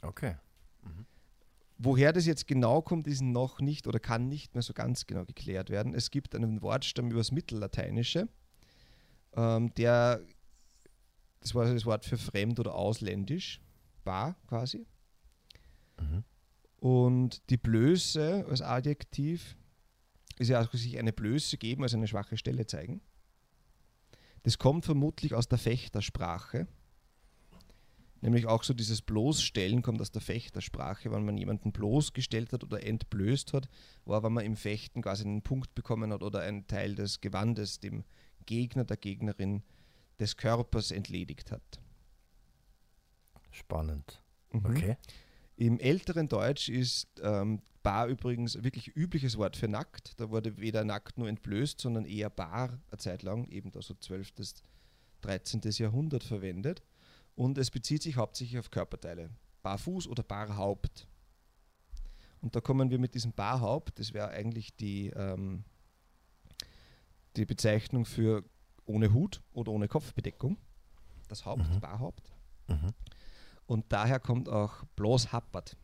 Okay. 0.00 0.36
Woher 1.84 2.12
das 2.12 2.26
jetzt 2.26 2.46
genau 2.46 2.80
kommt, 2.80 3.08
ist 3.08 3.22
noch 3.22 3.60
nicht 3.60 3.88
oder 3.88 3.98
kann 3.98 4.28
nicht 4.28 4.54
mehr 4.54 4.62
so 4.62 4.72
ganz 4.72 5.06
genau 5.06 5.24
geklärt 5.24 5.68
werden. 5.68 5.94
Es 5.94 6.12
gibt 6.12 6.34
einen 6.36 6.62
Wortstamm 6.62 7.10
über 7.10 7.18
das 7.18 7.32
Mittellateinische, 7.32 8.28
ähm, 9.34 9.74
der, 9.74 10.20
das 11.40 11.56
war 11.56 11.64
das 11.64 11.84
Wort 11.84 12.04
für 12.04 12.18
fremd 12.18 12.60
oder 12.60 12.76
ausländisch, 12.76 13.60
bar 14.04 14.36
quasi. 14.46 14.86
Mhm. 15.98 16.22
Und 16.76 17.50
die 17.50 17.56
Blöße 17.56 18.46
als 18.48 18.62
Adjektiv 18.62 19.56
ist 20.38 20.48
ja 20.48 20.60
auch 20.60 20.72
sich 20.72 20.98
eine 20.98 21.12
Blöße 21.12 21.56
geben, 21.58 21.82
also 21.82 21.96
eine 21.96 22.08
schwache 22.08 22.36
Stelle 22.36 22.66
zeigen. 22.66 23.00
Das 24.42 24.58
kommt 24.58 24.84
vermutlich 24.84 25.34
aus 25.34 25.48
der 25.48 25.58
Fechtersprache. 25.58 26.66
Nämlich 28.20 28.46
auch 28.46 28.62
so 28.62 28.72
dieses 28.72 29.02
Bloßstellen 29.02 29.82
kommt 29.82 30.00
aus 30.00 30.12
der 30.12 30.22
Fechtersprache, 30.22 31.10
wenn 31.10 31.24
man 31.24 31.36
jemanden 31.36 31.72
bloßgestellt 31.72 32.52
hat 32.52 32.62
oder 32.62 32.84
entblößt 32.84 33.52
hat, 33.52 33.68
war, 34.04 34.22
wenn 34.22 34.32
man 34.32 34.44
im 34.44 34.56
Fechten 34.56 35.02
quasi 35.02 35.24
einen 35.24 35.42
Punkt 35.42 35.74
bekommen 35.74 36.12
hat 36.12 36.22
oder 36.22 36.40
einen 36.40 36.68
Teil 36.68 36.94
des 36.94 37.20
Gewandes 37.20 37.80
dem 37.80 38.04
Gegner, 38.46 38.84
der 38.84 38.96
Gegnerin 38.96 39.62
des 40.20 40.36
Körpers 40.36 40.92
entledigt 40.92 41.50
hat. 41.50 41.80
Spannend. 43.50 44.22
Mhm. 44.52 44.66
Okay. 44.66 44.96
Im 45.62 45.78
älteren 45.78 46.28
Deutsch 46.28 46.68
ist 46.68 47.06
ähm, 47.22 47.62
bar 47.84 48.08
übrigens 48.08 48.64
wirklich 48.64 48.96
übliches 48.96 49.38
Wort 49.38 49.56
für 49.56 49.68
nackt. 49.68 50.18
Da 50.18 50.28
wurde 50.28 50.58
weder 50.58 50.82
nackt 50.82 51.18
nur 51.18 51.28
entblößt, 51.28 51.80
sondern 51.80 52.04
eher 52.04 52.30
bar 52.30 52.80
eine 52.90 52.98
Zeit 52.98 53.22
lang, 53.22 53.46
eben 53.46 53.70
da 53.70 53.80
so 53.80 53.94
12. 53.94 54.32
bis 54.34 54.54
13. 55.20 55.60
Jahrhundert 55.62 56.24
verwendet. 56.24 56.82
Und 57.36 57.58
es 57.58 57.70
bezieht 57.70 58.02
sich 58.02 58.16
hauptsächlich 58.16 58.58
auf 58.58 58.72
Körperteile. 58.72 59.30
Barfuß 59.62 60.08
oder 60.08 60.24
Barhaupt. 60.24 61.06
Und 62.40 62.56
da 62.56 62.60
kommen 62.60 62.90
wir 62.90 62.98
mit 62.98 63.14
diesem 63.14 63.32
Barhaupt, 63.32 64.00
das 64.00 64.12
wäre 64.12 64.30
eigentlich 64.30 64.74
die, 64.74 65.10
ähm, 65.10 65.62
die 67.36 67.46
Bezeichnung 67.46 68.04
für 68.04 68.42
ohne 68.84 69.12
Hut 69.12 69.40
oder 69.52 69.70
ohne 69.70 69.86
Kopfbedeckung. 69.86 70.56
Das 71.28 71.44
Haupt, 71.44 71.72
Mhm. 71.72 71.78
Barhaupt. 71.78 72.32
Mhm. 72.66 72.88
Und 73.72 73.90
daher 73.90 74.20
kommt 74.20 74.50
auch 74.50 74.84
bloß 74.96 75.32
Happert. 75.32 75.78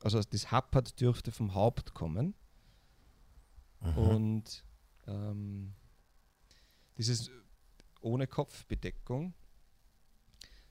Also 0.00 0.22
das 0.22 0.50
Happert 0.50 0.98
dürfte 0.98 1.30
vom 1.32 1.54
Haupt 1.54 1.92
kommen. 1.92 2.34
Mhm. 3.82 3.98
Und 3.98 4.64
ähm, 5.06 5.74
dieses 6.96 7.30
ohne 8.00 8.26
Kopfbedeckung 8.26 9.34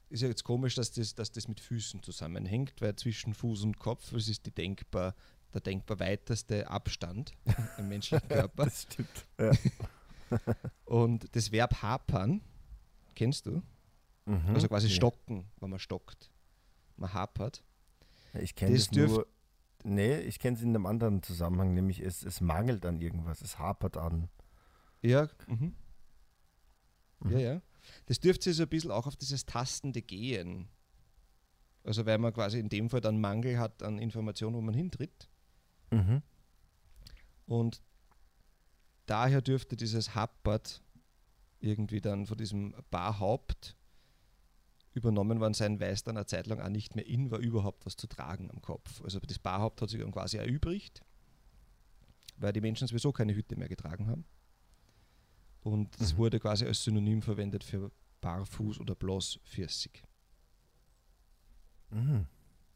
ist 0.10 0.24
ja 0.24 0.28
jetzt 0.28 0.44
komisch, 0.44 0.74
dass 0.74 0.92
das, 0.92 1.14
dass 1.14 1.32
das 1.32 1.48
mit 1.48 1.60
Füßen 1.60 2.02
zusammenhängt, 2.02 2.82
weil 2.82 2.96
zwischen 2.96 3.36
Fuß 3.36 3.62
und 3.62 3.78
Kopf 3.78 4.12
es 4.14 4.28
ist 4.28 4.48
die 4.48 4.52
denkbar, 4.52 5.14
der 5.54 5.62
denkbar 5.62 6.00
weiteste 6.00 6.68
Abstand 6.68 7.32
im 7.78 7.90
menschlichen 7.90 8.28
Körper. 8.28 8.66
Das 8.66 8.88
stimmt. 8.92 9.28
Ja. 9.40 9.52
Und 10.86 11.36
das 11.36 11.52
Verb 11.52 11.84
hapern, 11.84 12.42
kennst 13.14 13.46
du? 13.46 13.62
Mhm. 14.26 14.56
Also 14.56 14.68
quasi 14.68 14.90
stocken, 14.90 15.46
wenn 15.60 15.70
man 15.70 15.78
stockt. 15.78 16.32
Man 16.98 17.14
hapert. 17.14 17.64
Ich 18.34 18.56
kenne 18.56 18.74
Das 18.74 18.88
das 18.90 19.10
nur. 19.10 19.28
Nee, 19.84 20.20
ich 20.22 20.40
kenne 20.40 20.58
es 20.58 20.64
in 20.64 20.70
einem 20.70 20.88
anderen 20.88 21.22
Zusammenhang, 21.22 21.74
nämlich 21.74 22.00
es, 22.00 22.24
es 22.24 22.42
mangelt 22.42 22.86
an 22.86 23.00
irgendwas, 23.00 23.42
es 23.42 23.60
hapert 23.60 23.98
an. 23.98 24.30
Ja, 25.02 25.30
mhm. 25.48 25.76
Mhm. 27.20 27.32
ja, 27.32 27.40
ja. 27.40 27.62
Das 28.08 28.20
dürfte 28.20 28.46
sich 28.46 28.58
so 28.58 28.64
ein 28.64 28.70
bisschen 28.70 28.92
auch 28.92 29.06
auf 29.06 29.16
dieses 29.16 29.46
tastende 29.46 30.02
Gehen. 30.02 30.70
Also 31.84 32.06
weil 32.08 32.18
man 32.18 32.34
quasi 32.34 32.60
in 32.60 32.70
dem 32.70 32.90
Fall 32.90 33.02
dann 33.02 33.22
Mangel 33.22 33.60
hat 33.60 33.84
an 33.84 34.00
Informationen, 34.00 34.56
wo 34.56 34.62
man 34.62 34.74
hintritt. 34.74 35.30
Mhm. 35.92 36.24
Und 37.46 37.84
daher 39.06 39.42
dürfte 39.42 39.76
dieses 39.76 40.16
Happert 40.16 40.82
irgendwie 41.60 42.02
dann 42.02 42.26
von 42.26 42.38
diesem 42.38 42.74
Barhaupt 42.90 43.78
übernommen 44.96 45.40
worden 45.40 45.54
sein, 45.54 45.80
weil 45.80 45.92
es 45.92 46.04
dann 46.04 46.18
eine 46.18 46.26
Zeit 46.26 46.48
lang 46.48 46.60
auch 46.62 46.70
nicht 46.70 46.96
mehr 46.96 47.06
in 47.06 47.30
war, 47.30 47.40
überhaupt 47.40 47.86
was 47.86 47.96
zu 47.96 48.08
tragen 48.08 48.50
am 48.50 48.62
Kopf. 48.62 49.02
Also 49.04 49.20
das 49.20 49.38
Barhaupt 49.40 49.82
hat 49.82 49.90
sich 49.90 50.00
dann 50.00 50.12
quasi 50.12 50.38
erübrigt, 50.38 51.02
weil 52.38 52.54
die 52.54 52.62
Menschen 52.62 52.88
sowieso 52.88 53.12
keine 53.12 53.36
Hüte 53.36 53.56
mehr 53.58 53.68
getragen 53.70 54.08
haben. 54.08 54.26
Und 55.62 56.00
das 56.00 56.14
Mhm. 56.14 56.18
wurde 56.18 56.40
quasi 56.40 56.66
als 56.66 56.84
Synonym 56.84 57.22
verwendet 57.22 57.64
für 57.64 57.92
barfuß 58.22 58.80
oder 58.80 58.96
bloßfüßig. 58.96 60.04
Mhm. 61.90 62.26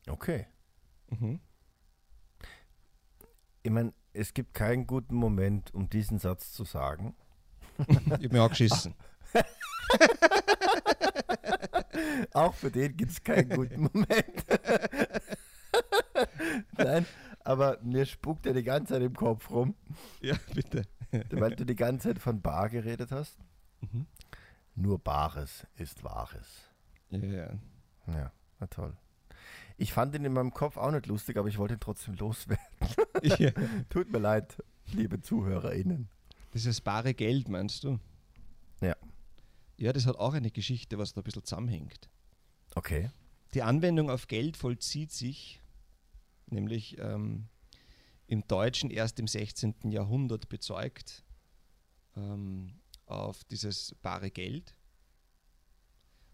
Okay. 0.08 0.48
Mhm. 1.10 1.40
Ich 3.64 3.72
meine, 3.72 3.94
es 4.14 4.34
gibt 4.34 4.54
keinen 4.54 4.88
guten 4.88 5.16
Moment, 5.16 5.74
um 5.74 5.90
diesen 5.90 6.20
Satz 6.20 6.52
zu 6.52 6.64
sagen. 6.66 7.16
Ich 7.88 7.96
habe 7.96 8.30
mir 8.30 8.44
auch 8.44 8.50
geschissen. 8.50 8.94
Auch 12.34 12.54
für 12.54 12.72
den 12.72 12.96
gibt 12.96 13.12
es 13.12 13.24
keinen 13.24 13.50
guten 13.50 13.82
Moment. 13.82 14.46
Nein, 16.78 17.06
aber 17.44 17.80
mir 17.82 18.06
spuckt 18.06 18.46
er 18.46 18.54
die 18.54 18.64
ganze 18.64 18.94
Zeit 18.94 19.04
im 19.04 19.16
Kopf 19.16 19.50
rum, 19.50 19.76
ja, 20.22 20.36
bitte. 20.54 20.84
weil 21.32 21.56
du 21.56 21.66
die 21.66 21.76
ganze 21.76 22.10
Zeit 22.10 22.20
von 22.20 22.42
Bar 22.42 22.70
geredet 22.70 23.12
hast. 23.12 23.38
Mhm. 23.82 24.06
Nur 24.76 25.00
Bares 25.00 25.66
ist 25.78 26.04
Wahres. 26.04 26.70
Ja, 27.10 27.20
ja. 27.20 27.50
Ja, 28.08 28.32
na 28.60 28.68
toll. 28.68 28.96
Ich 29.78 29.94
fand 29.94 30.14
ihn 30.16 30.26
in 30.26 30.34
meinem 30.34 30.54
Kopf 30.54 30.78
auch 30.78 30.92
nicht 30.92 31.08
lustig, 31.08 31.38
aber 31.38 31.48
ich 31.48 31.58
wollte 31.58 31.76
ihn 31.76 31.80
trotzdem 31.80 32.16
loswerden. 32.16 32.64
ja. 33.24 33.52
Tut 33.90 34.12
mir 34.12 34.20
leid, 34.20 34.62
liebe 34.94 35.22
ZuhörerInnen. 35.22 36.10
Dieses 36.54 36.82
bare 36.82 37.14
Geld, 37.14 37.48
meinst 37.48 37.84
du? 37.84 38.00
Ja. 38.82 38.96
Ja, 39.80 39.94
das 39.94 40.06
hat 40.06 40.18
auch 40.18 40.34
eine 40.34 40.52
Geschichte, 40.52 40.98
was 40.98 41.14
da 41.14 41.22
ein 41.22 41.24
bisschen 41.24 41.44
zusammenhängt. 41.46 42.10
Okay. 42.76 43.12
Die 43.54 43.64
Anwendung 43.64 44.10
auf 44.10 44.28
Geld 44.28 44.58
vollzieht 44.58 45.12
sich 45.12 45.62
nämlich 46.48 46.98
ähm, 47.00 47.48
im 48.28 48.46
Deutschen 48.48 48.90
erst 48.92 49.20
im 49.20 49.28
16. 49.28 49.92
Jahrhundert 49.92 50.50
bezeugt 50.50 51.24
ähm, 52.16 52.80
auf 53.06 53.44
dieses 53.46 53.96
bare 54.02 54.32
Geld. 54.32 54.76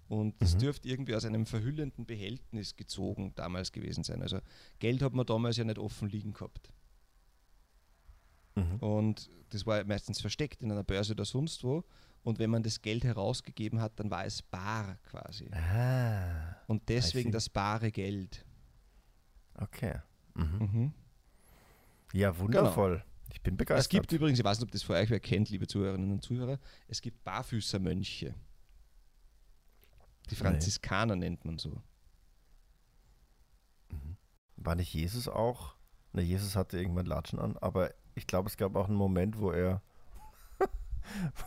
Und 0.08 0.36
es 0.40 0.56
Mhm. 0.56 0.60
dürfte 0.60 0.88
irgendwie 0.90 1.16
aus 1.16 1.26
einem 1.26 1.46
verhüllenden 1.46 2.06
Behältnis 2.06 2.76
gezogen 2.76 3.34
damals 3.36 3.72
gewesen 3.72 4.04
sein. 4.04 4.22
Also 4.22 4.40
Geld 4.80 5.02
hat 5.02 5.14
man 5.14 5.26
damals 5.26 5.58
ja 5.58 5.64
nicht 5.64 5.80
offen 5.80 6.10
liegen 6.10 6.34
gehabt. 6.34 6.70
Mhm. 8.56 8.78
Und 8.80 9.30
das 9.50 9.66
war 9.66 9.84
meistens 9.84 10.22
versteckt 10.22 10.62
in 10.62 10.72
einer 10.72 10.84
Börse 10.84 11.14
oder 11.14 11.26
sonst 11.26 11.64
wo. 11.64 11.84
Und 12.26 12.40
wenn 12.40 12.50
man 12.50 12.64
das 12.64 12.82
Geld 12.82 13.04
herausgegeben 13.04 13.80
hat, 13.80 14.00
dann 14.00 14.10
war 14.10 14.26
es 14.26 14.42
bar 14.42 14.98
quasi. 15.04 15.48
Ah, 15.52 16.56
Und 16.66 16.90
deswegen 16.90 17.32
das 17.32 17.50
bare 17.50 17.92
Geld. 17.92 18.44
okay. 19.60 20.00
Mhm. 20.34 20.58
Mhm. 20.60 20.94
Ja, 22.14 22.36
wundervoll. 22.40 23.04
Ich 23.32 23.42
bin 23.42 23.56
begeistert. 23.58 23.86
Es 23.86 23.90
gibt 23.90 24.12
übrigens, 24.12 24.40
ich 24.40 24.44
weiß 24.44 24.58
nicht, 24.58 24.66
ob 24.66 24.72
das 24.72 24.82
für 24.82 24.94
euch 24.94 25.12
wer 25.12 25.20
kennt, 25.20 25.52
liebe 25.52 25.68
Zuhörerinnen 25.68 26.12
und 26.14 26.24
Zuhörer, 26.24 26.60
es 26.88 27.00
gibt 27.00 27.24
Barfüßermönche. 27.24 28.34
Die 30.32 30.36
Franziskaner 30.36 31.16
nennt 31.16 31.46
man 31.46 31.60
so. 31.60 31.80
War 34.58 34.74
nicht 34.74 34.94
Jesus 34.96 35.28
auch? 35.28 35.76
Ne, 36.12 36.24
Jesus 36.24 36.56
hatte 36.56 36.80
irgendwann 36.80 37.06
Latschen 37.06 37.38
an, 37.38 37.56
aber 37.58 37.94
ich 38.16 38.26
glaube, 38.26 38.50
es 38.50 38.58
gab 38.58 38.76
auch 38.76 38.88
einen 38.88 38.98
Moment, 38.98 39.38
wo 39.38 39.52
er. 39.52 39.84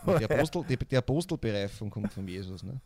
Die, 0.05 0.25
Apostel, 0.25 0.63
die, 0.63 0.77
die 0.77 0.97
Apostelbereifung 0.97 1.89
kommt 1.89 2.13
von 2.13 2.27
Jesus. 2.27 2.63
Ne? 2.63 2.79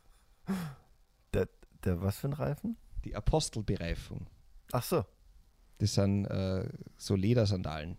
der, 1.33 1.47
der, 1.83 2.01
was 2.01 2.17
für 2.17 2.27
ein 2.27 2.33
Reifen? 2.33 2.77
Die 3.05 3.15
Apostelbereifung. 3.15 4.27
Ach 4.71 4.83
so. 4.83 5.05
Das 5.79 5.93
sind 5.93 6.25
äh, 6.25 6.67
so 6.97 7.15
Ledersandalen. 7.15 7.97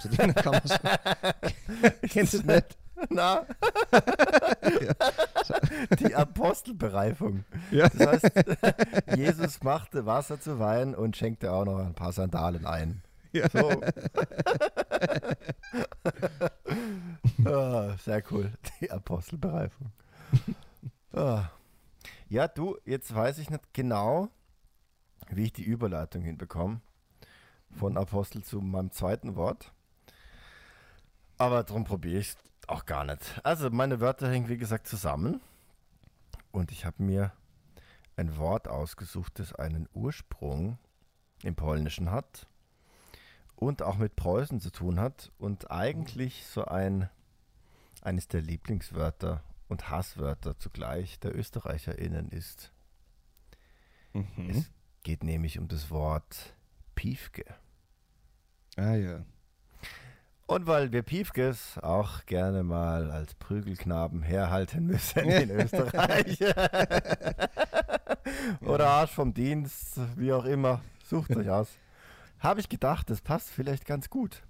Zu 0.00 0.08
denen 0.08 0.34
kann 0.34 0.52
man 0.52 0.62
so. 0.64 0.74
Kennst 2.08 2.34
du 2.34 2.42
das 2.42 2.46
nicht? 2.46 2.78
Na, 3.10 3.44
die 5.98 6.14
Apostelbereifung. 6.14 7.44
Ja. 7.70 7.88
Das 7.88 8.22
heißt, 8.22 8.30
Jesus 9.16 9.62
machte 9.62 10.06
Wasser 10.06 10.40
zu 10.40 10.58
Wein 10.58 10.94
und 10.94 11.16
schenkte 11.16 11.52
auch 11.52 11.64
noch 11.64 11.78
ein 11.80 11.94
paar 11.94 12.12
Sandalen 12.12 12.66
ein. 12.66 13.02
Ja. 13.32 13.48
So. 13.50 13.68
sehr 18.14 18.32
cool. 18.32 18.52
Die 18.80 18.90
Apostelbereifung. 18.90 19.92
Ah. 21.16 21.52
Ja, 22.28 22.48
du, 22.48 22.76
jetzt 22.84 23.14
weiß 23.14 23.38
ich 23.38 23.48
nicht 23.48 23.72
genau, 23.72 24.30
wie 25.28 25.44
ich 25.44 25.52
die 25.52 25.62
Überleitung 25.62 26.22
hinbekomme. 26.22 26.80
Von 27.70 27.96
Apostel 27.96 28.42
zu 28.42 28.60
meinem 28.60 28.90
zweiten 28.90 29.36
Wort. 29.36 29.72
Aber 31.38 31.62
darum 31.62 31.84
probiere 31.84 32.18
ich 32.18 32.30
es 32.30 32.36
auch 32.66 32.84
gar 32.84 33.04
nicht. 33.04 33.40
Also, 33.44 33.70
meine 33.70 34.00
Wörter 34.00 34.28
hängen, 34.28 34.48
wie 34.48 34.56
gesagt, 34.56 34.88
zusammen. 34.88 35.40
Und 36.50 36.72
ich 36.72 36.84
habe 36.84 37.00
mir 37.00 37.30
ein 38.16 38.36
Wort 38.36 38.66
ausgesucht, 38.66 39.38
das 39.38 39.54
einen 39.54 39.88
Ursprung 39.94 40.78
im 41.44 41.54
Polnischen 41.54 42.10
hat 42.10 42.48
und 43.54 43.82
auch 43.82 43.98
mit 43.98 44.16
Preußen 44.16 44.60
zu 44.60 44.72
tun 44.72 44.98
hat 44.98 45.30
und 45.38 45.70
eigentlich 45.70 46.44
so 46.46 46.64
ein 46.64 47.08
eines 48.04 48.28
der 48.28 48.42
Lieblingswörter 48.42 49.42
und 49.68 49.90
Hasswörter 49.90 50.58
zugleich 50.58 51.18
der 51.20 51.36
ÖsterreicherInnen 51.36 52.28
ist. 52.28 52.72
Mhm. 54.12 54.50
Es 54.50 54.70
geht 55.02 55.24
nämlich 55.24 55.58
um 55.58 55.68
das 55.68 55.90
Wort 55.90 56.54
Piefke. 56.94 57.44
Ah 58.76 58.94
ja. 58.94 59.24
Und 60.46 60.66
weil 60.66 60.92
wir 60.92 61.02
Piefkes 61.02 61.78
auch 61.78 62.26
gerne 62.26 62.62
mal 62.62 63.10
als 63.10 63.34
Prügelknaben 63.34 64.22
herhalten 64.22 64.86
müssen 64.86 65.20
in 65.20 65.50
Österreich. 65.50 66.38
Oder 68.60 68.88
Arsch 68.88 69.12
vom 69.12 69.32
Dienst, 69.32 69.98
wie 70.16 70.32
auch 70.32 70.44
immer. 70.44 70.82
Sucht 71.04 71.34
euch 71.34 71.48
aus. 71.48 71.68
Habe 72.40 72.60
ich 72.60 72.68
gedacht, 72.68 73.08
das 73.08 73.22
passt 73.22 73.50
vielleicht 73.50 73.86
ganz 73.86 74.10
gut. 74.10 74.42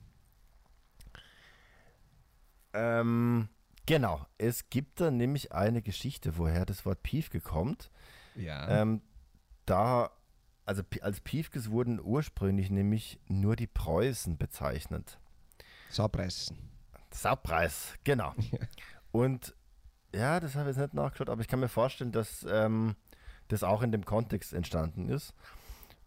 Ähm, 2.75 3.49
genau, 3.87 4.27
es 4.37 4.69
gibt 4.69 5.01
da 5.01 5.11
nämlich 5.11 5.53
eine 5.53 5.81
Geschichte, 5.81 6.37
woher 6.37 6.67
das 6.67 6.85
Wort 6.85 7.03
Piefke 7.03 7.41
kommt. 7.41 7.91
Ja. 8.35 8.69
Ähm, 8.69 9.01
da, 9.65 10.11
also 10.67 10.83
als 11.01 11.21
Piefkes 11.21 11.71
wurden 11.71 12.01
ursprünglich 12.01 12.71
nämlich 12.71 13.21
nur 13.27 13.57
die 13.57 13.69
Preußen 13.69 14.37
bezeichnet. 14.37 15.19
Saupreisen. 15.91 16.59
Saubpreis, 17.13 17.95
genau. 18.05 18.35
Ja. 18.53 18.59
Und 19.13 19.55
ja, 20.13 20.41
das 20.41 20.57
habe 20.57 20.71
ich 20.71 20.77
jetzt 20.77 20.83
nicht 20.83 20.95
nachgeschaut, 20.95 21.31
aber 21.31 21.41
ich 21.41 21.47
kann 21.47 21.61
mir 21.61 21.69
vorstellen, 21.69 22.11
dass 22.11 22.45
ähm, 22.51 22.97
das 23.47 23.63
auch 23.63 23.83
in 23.83 23.93
dem 23.93 24.05
Kontext 24.05 24.53
entstanden 24.53 25.09
ist. 25.09 25.35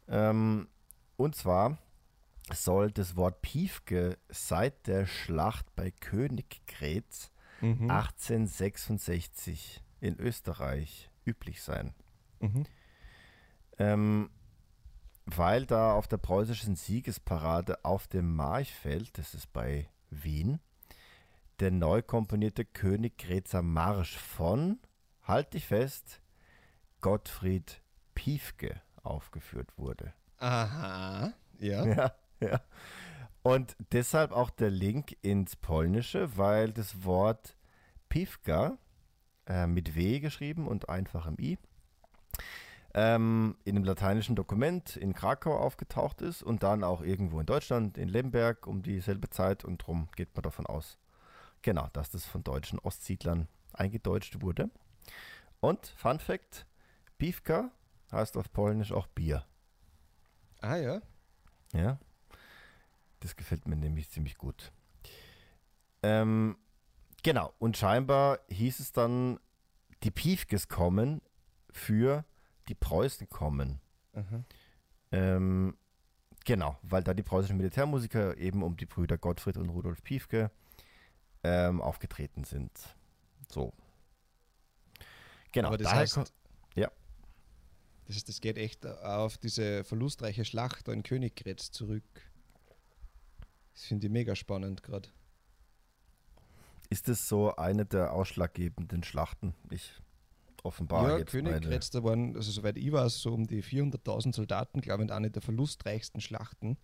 Ähm, 0.10 0.68
und 1.16 1.34
zwar 1.34 1.78
soll 2.54 2.92
das 2.92 3.16
Wort 3.16 3.42
Piefke 3.42 4.18
seit 4.30 4.88
der 4.88 5.06
Schlacht 5.06 5.76
bei 5.76 5.92
Königgrätz 5.92 7.32
Mhm. 7.62 7.90
1866 7.90 9.84
in 10.00 10.20
Österreich 10.20 11.10
üblich 11.26 11.62
sein. 11.64 11.94
Mhm. 12.40 12.66
Ähm, 13.80 14.30
weil 15.26 15.66
da 15.66 15.94
auf 15.94 16.08
der 16.08 16.18
preußischen 16.18 16.76
Siegesparade 16.76 17.84
auf 17.84 18.08
dem 18.08 18.36
Marchfeld, 18.36 19.18
das 19.18 19.34
ist 19.34 19.52
bei 19.54 19.90
Wien, 20.10 20.60
der 21.60 21.72
neu 21.72 22.02
komponierte 22.02 22.64
Königgrätzer 22.64 23.62
Marsch 23.62 24.18
von, 24.18 24.80
halt 25.24 25.54
dich 25.54 25.66
fest, 25.66 26.22
Gottfried 27.02 27.82
Piefke 28.14 28.82
aufgeführt 29.04 29.78
wurde. 29.78 30.14
Aha. 30.38 31.34
Ja. 31.60 31.86
Ja, 31.86 32.12
ja. 32.52 32.62
Und 33.44 33.76
deshalb 33.92 34.32
auch 34.32 34.50
der 34.50 34.70
Link 34.70 35.16
ins 35.22 35.56
Polnische, 35.56 36.38
weil 36.38 36.74
das 36.74 37.06
Wort 37.06 37.56
Piwka 38.10 38.78
äh, 39.48 39.68
mit 39.68 39.96
W 39.96 40.20
geschrieben 40.20 40.68
und 40.68 40.90
einfachem 40.90 41.38
I 41.40 41.58
ähm, 42.98 43.56
in 43.64 43.76
einem 43.76 43.86
lateinischen 43.86 44.36
Dokument 44.36 44.96
in 44.96 45.14
Krakau 45.14 45.56
aufgetaucht 45.56 46.22
ist 46.22 46.42
und 46.42 46.64
dann 46.64 46.84
auch 46.84 47.02
irgendwo 47.02 47.40
in 47.40 47.46
Deutschland, 47.46 47.96
in 47.98 48.10
Lemberg 48.10 48.66
um 48.66 48.82
dieselbe 48.82 49.30
Zeit 49.30 49.64
und 49.64 49.84
darum 49.84 50.10
geht 50.16 50.36
man 50.36 50.42
davon 50.42 50.66
aus, 50.66 50.98
genau, 51.62 51.88
dass 51.94 52.10
das 52.10 52.26
von 52.26 52.44
deutschen 52.44 52.80
Ostsiedlern 52.80 53.48
eingedeutscht 53.72 54.42
wurde. 54.42 54.72
Und 55.60 55.86
Fun 55.86 56.20
Fact, 56.20 56.66
Piwka 57.20 57.70
heißt 58.12 58.36
auf 58.36 58.52
Polnisch 58.52 58.92
auch 58.92 59.06
Bier. 59.06 59.46
Ah 60.62 60.78
ja. 60.78 61.02
Ja. 61.74 62.00
Das 63.20 63.36
gefällt 63.36 63.68
mir 63.68 63.76
nämlich 63.76 64.10
ziemlich 64.10 64.38
gut. 64.38 64.72
Ähm, 66.04 66.58
genau, 67.24 67.54
und 67.60 67.78
scheinbar 67.78 68.40
hieß 68.50 68.80
es 68.80 68.92
dann, 68.92 69.40
die 70.04 70.12
Piefkes 70.12 70.68
kommen 70.68 71.22
für 71.72 72.26
die 72.68 72.76
Preußen 72.76 73.28
kommen. 73.30 73.80
Aha. 74.14 74.44
Ähm, 75.12 75.78
genau, 76.46 76.78
weil 76.82 77.04
da 77.04 77.14
die 77.14 77.24
preußischen 77.24 77.58
Militärmusiker 77.58 78.38
eben 78.38 78.64
um 78.64 78.78
die 78.78 78.86
Brüder 78.86 79.18
Gottfried 79.18 79.58
und 79.58 79.70
Rudolf 79.70 80.04
Piefke 80.04 80.52
ähm, 81.44 81.82
aufgetreten 81.82 82.44
sind. 82.44 82.72
So. 83.50 83.74
Genau, 85.52 85.70
Aber 85.70 85.78
das 85.78 85.94
heißt, 85.94 86.34
ja. 86.76 86.92
Das 88.06 88.16
heißt, 88.18 88.30
das 88.30 88.42
geht 88.42 88.58
echt 88.58 88.86
auf 88.86 89.38
diese 89.38 89.84
verlustreiche 89.84 90.46
Schlacht 90.46 90.88
in 90.88 91.04
Königgrätz 91.04 91.72
zurück. 91.72 92.04
Das 93.78 93.86
finde 93.86 94.08
ich 94.08 94.12
mega 94.12 94.36
spannend 94.36 94.82
gerade. 94.82 95.08
ist 96.90 97.08
es 97.10 97.28
so 97.28 97.56
eine 97.56 97.86
der 97.86 98.12
ausschlaggebenden 98.14 99.04
Schlachten. 99.04 99.54
Ich 99.70 99.92
offenbare 100.64 101.12
ja, 101.12 101.18
jetzt 101.20 101.34
meine... 101.34 101.52
Königgrätz, 101.52 101.92
da 101.92 102.04
waren, 102.04 102.36
also 102.36 102.52
soweit 102.52 102.76
ich 102.76 102.92
weiß, 102.92 103.22
so 103.22 103.34
um 103.34 103.46
die 103.46 103.62
400.000 103.62 104.34
Soldaten, 104.34 104.82
glaube 104.82 105.04
ich, 105.04 105.12
eine 105.12 105.30
der 105.30 105.44
verlustreichsten 105.44 106.22
Schlachten, 106.22 106.78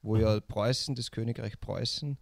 wo 0.00 0.14
Mhm. 0.14 0.22
ja 0.22 0.40
Preußen, 0.40 0.94
das 0.94 1.10
Königreich 1.10 1.60
Preußen, 1.60 2.16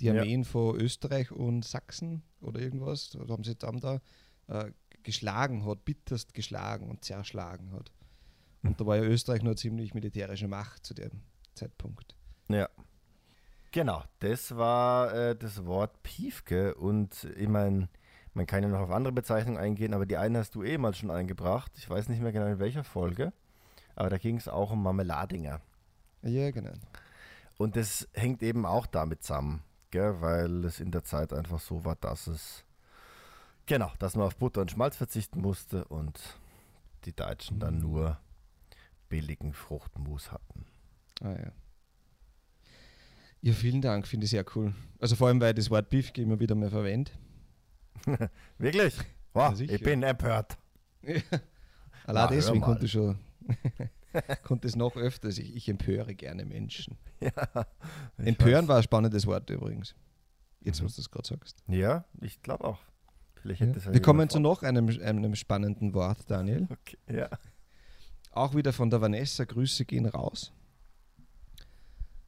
die 0.00 0.06
Ja. 0.06 0.14
Armeen 0.20 0.44
von 0.44 0.76
Österreich 0.78 1.30
und 1.32 1.64
Sachsen 1.64 2.22
oder 2.42 2.60
irgendwas, 2.60 3.10
da 3.10 3.26
haben 3.28 3.44
sie 3.44 3.54
dann 3.54 3.80
da 3.80 4.00
äh, 4.48 4.72
geschlagen 5.02 5.64
hat, 5.64 5.86
bitterst 5.86 6.34
geschlagen 6.34 6.90
und 6.90 7.02
zerschlagen 7.02 7.72
hat. 7.72 7.92
Und 8.62 8.78
da 8.78 8.84
war 8.84 8.96
ja 8.96 9.04
Österreich 9.04 9.42
nur 9.42 9.56
ziemlich 9.56 9.94
militärische 9.94 10.48
Macht 10.48 10.84
zu 10.84 10.92
dem 10.92 11.22
Zeitpunkt. 11.54 12.14
Ja. 12.48 12.68
Genau, 13.72 14.02
das 14.18 14.56
war 14.56 15.14
äh, 15.14 15.36
das 15.36 15.64
Wort 15.64 16.02
Piefke 16.02 16.74
und 16.74 17.24
ich 17.36 17.48
meine, 17.48 17.88
man 18.34 18.46
kann 18.46 18.62
ja 18.64 18.68
noch 18.68 18.80
auf 18.80 18.90
andere 18.90 19.12
Bezeichnungen 19.12 19.58
eingehen, 19.58 19.94
aber 19.94 20.06
die 20.06 20.16
eine 20.16 20.38
hast 20.38 20.54
du 20.54 20.62
eh 20.64 20.76
mal 20.78 20.94
schon 20.94 21.10
eingebracht. 21.10 21.70
Ich 21.76 21.88
weiß 21.88 22.08
nicht 22.08 22.20
mehr 22.20 22.32
genau 22.32 22.46
in 22.46 22.58
welcher 22.58 22.82
Folge, 22.84 23.32
aber 23.94 24.10
da 24.10 24.18
ging 24.18 24.36
es 24.36 24.48
auch 24.48 24.72
um 24.72 24.82
Marmeladinger. 24.82 25.60
Ja, 26.22 26.50
genau. 26.50 26.72
Und 27.58 27.76
das 27.76 28.08
hängt 28.14 28.42
eben 28.42 28.66
auch 28.66 28.86
damit 28.86 29.22
zusammen, 29.22 29.62
gell, 29.90 30.20
weil 30.20 30.64
es 30.64 30.80
in 30.80 30.90
der 30.90 31.04
Zeit 31.04 31.32
einfach 31.32 31.60
so 31.60 31.84
war, 31.84 31.94
dass 31.96 32.26
es, 32.26 32.64
genau, 33.66 33.92
dass 33.98 34.16
man 34.16 34.26
auf 34.26 34.36
Butter 34.36 34.62
und 34.62 34.70
Schmalz 34.70 34.96
verzichten 34.96 35.40
musste 35.40 35.84
und 35.84 36.20
die 37.04 37.14
Deutschen 37.14 37.60
dann 37.60 37.76
Mhm. 37.76 37.80
nur 37.82 38.18
billigen 39.08 39.52
Fruchtmus 39.52 40.32
hatten. 40.32 40.66
Ah 41.22 41.32
ja. 41.32 41.52
Ja, 43.42 43.52
vielen 43.54 43.80
Dank, 43.80 44.06
finde 44.06 44.24
ich 44.24 44.30
sehr 44.30 44.44
cool. 44.54 44.74
Also 44.98 45.16
vor 45.16 45.28
allem, 45.28 45.40
weil 45.40 45.50
ich 45.50 45.56
das 45.56 45.70
Wort 45.70 45.88
Beefke 45.88 46.20
immer 46.22 46.38
wieder 46.38 46.54
mehr 46.54 46.70
verwende. 46.70 47.10
Wirklich? 48.58 48.94
Wow, 49.32 49.58
Ja, 49.58 49.74
ich 49.74 49.82
bin 49.82 50.02
empört. 50.02 50.58
Allein 51.02 51.24
Na, 52.06 52.26
deswegen 52.26 52.60
konnte 52.60 52.84
ich 52.86 52.92
schon. 52.92 53.18
konnte 54.42 54.66
es 54.68 54.76
noch 54.76 54.96
öfters. 54.96 55.38
Ich, 55.38 55.54
ich 55.56 55.68
empöre 55.68 56.14
gerne 56.14 56.44
Menschen. 56.44 56.98
Ja, 57.20 57.30
Empören 58.18 58.64
weiß. 58.64 58.68
war 58.68 58.76
ein 58.78 58.82
spannendes 58.82 59.26
Wort 59.26 59.48
übrigens. 59.50 59.94
Jetzt, 60.60 60.80
Mhm. 60.80 60.86
was 60.86 60.96
du 60.96 61.00
es 61.02 61.10
gerade 61.10 61.28
sagst. 61.28 61.62
Ja, 61.68 62.04
ich 62.20 62.42
glaube 62.42 62.64
auch. 62.64 62.78
Vielleicht 63.36 63.60
Ja. 63.60 63.66
hätte 63.68 63.78
es 63.78 63.84
ja 63.86 63.92
Wir 63.94 64.02
kommen 64.02 64.28
zu 64.28 64.40
noch 64.40 64.62
einem, 64.62 64.88
einem 65.00 65.34
spannenden 65.34 65.94
Wort, 65.94 66.18
Daniel. 66.30 66.66
Okay, 66.70 66.98
ja. 67.10 67.28
Auch 68.32 68.54
wieder 68.54 68.72
von 68.72 68.90
der 68.90 69.00
Vanessa. 69.00 69.44
Grüße 69.44 69.84
gehen 69.86 70.06
raus. 70.06 70.52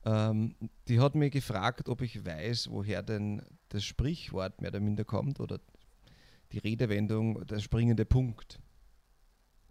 Ähm, 0.04 0.56
die 0.88 1.00
hat 1.00 1.14
mir 1.14 1.30
gefragt, 1.30 1.88
ob 1.88 2.02
ich 2.02 2.24
weiß, 2.24 2.70
woher 2.70 3.02
denn 3.02 3.42
das 3.68 3.84
Sprichwort 3.84 4.60
mehr 4.60 4.70
oder 4.70 4.80
minder 4.80 5.04
kommt 5.04 5.38
oder 5.40 5.60
die 6.52 6.58
Redewendung, 6.58 7.46
der 7.46 7.60
springende 7.60 8.04
Punkt. 8.04 8.60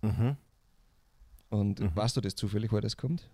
Mhm. 0.01 0.37
Und 1.49 1.79
Mhm. 1.81 1.95
weißt 1.95 2.15
du 2.17 2.21
das 2.21 2.35
zufällig, 2.35 2.71
woher 2.71 2.81
das 2.81 2.97
kommt? 2.97 3.29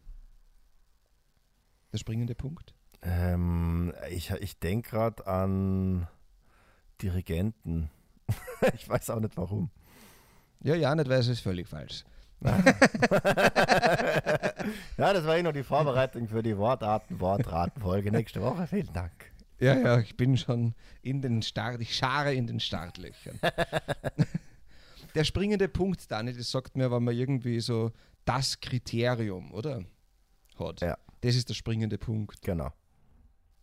Der 1.93 1.99
springende 1.99 2.36
Punkt? 2.36 2.73
Ähm, 3.03 3.93
ich 4.10 4.31
ich 4.31 4.60
denke 4.60 4.89
gerade 4.89 5.25
an 5.27 6.07
Dirigenten. 7.01 7.89
ich 8.73 8.89
weiß 8.89 9.12
auch 9.12 9.19
nicht 9.19 9.38
warum. 9.38 9.69
Ja, 10.63 10.75
ja, 10.75 10.93
nicht 10.95 11.07
weiß, 11.07 11.27
ist 11.27 11.41
völlig 11.41 11.67
falsch. 11.67 12.03
Ja, 12.41 12.62
das 15.13 15.26
war 15.26 15.38
eh 15.38 15.43
noch 15.43 15.54
die 15.54 15.63
Vorbereitung 15.63 16.28
für 16.28 16.43
die 16.43 16.58
Wortarten, 16.58 17.19
Wortratenfolge 17.19 18.12
nächste 18.12 18.41
Woche. 18.41 18.67
Vielen 18.67 18.91
Dank. 18.93 19.32
Ja, 19.60 19.76
ja, 19.76 20.00
ich 20.00 20.15
bin 20.15 20.38
schon 20.38 20.76
in 21.02 21.21
den 21.21 21.41
Start, 21.41 21.82
ich 21.82 21.95
schare 21.95 22.34
in 22.34 22.45
den 22.45 22.60
Startlöchern. 22.60 23.39
Der 25.15 25.23
springende 25.23 25.67
Punkt, 25.67 26.12
Daniel, 26.12 26.38
das 26.38 26.52
sagt 26.52 26.78
mir, 26.78 26.91
wenn 26.91 27.04
man 27.04 27.15
irgendwie 27.15 27.60
so 27.60 27.91
das 28.26 28.60
Kriterium, 28.60 29.52
oder? 29.52 29.84
Hat. 30.60 30.82
Ja. 30.82 30.95
Das 31.21 31.36
ist 31.36 31.50
der 31.50 31.56
springende 31.56 31.97
Punkt. 31.97 32.43
Genau. 32.43 32.71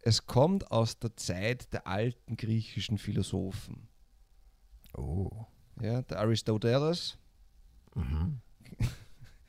Es 0.03 0.27
kommt 0.27 0.73
aus 0.73 0.99
der 0.99 1.15
Zeit 1.17 1.73
der 1.73 1.87
alten 1.87 2.37
griechischen 2.37 2.99
Philosophen. 2.99 3.87
Oh. 4.97 5.31
Ja, 5.81 6.03
der 6.03 6.19
Aristoteles, 6.19 7.19
Mhm. 7.95 8.41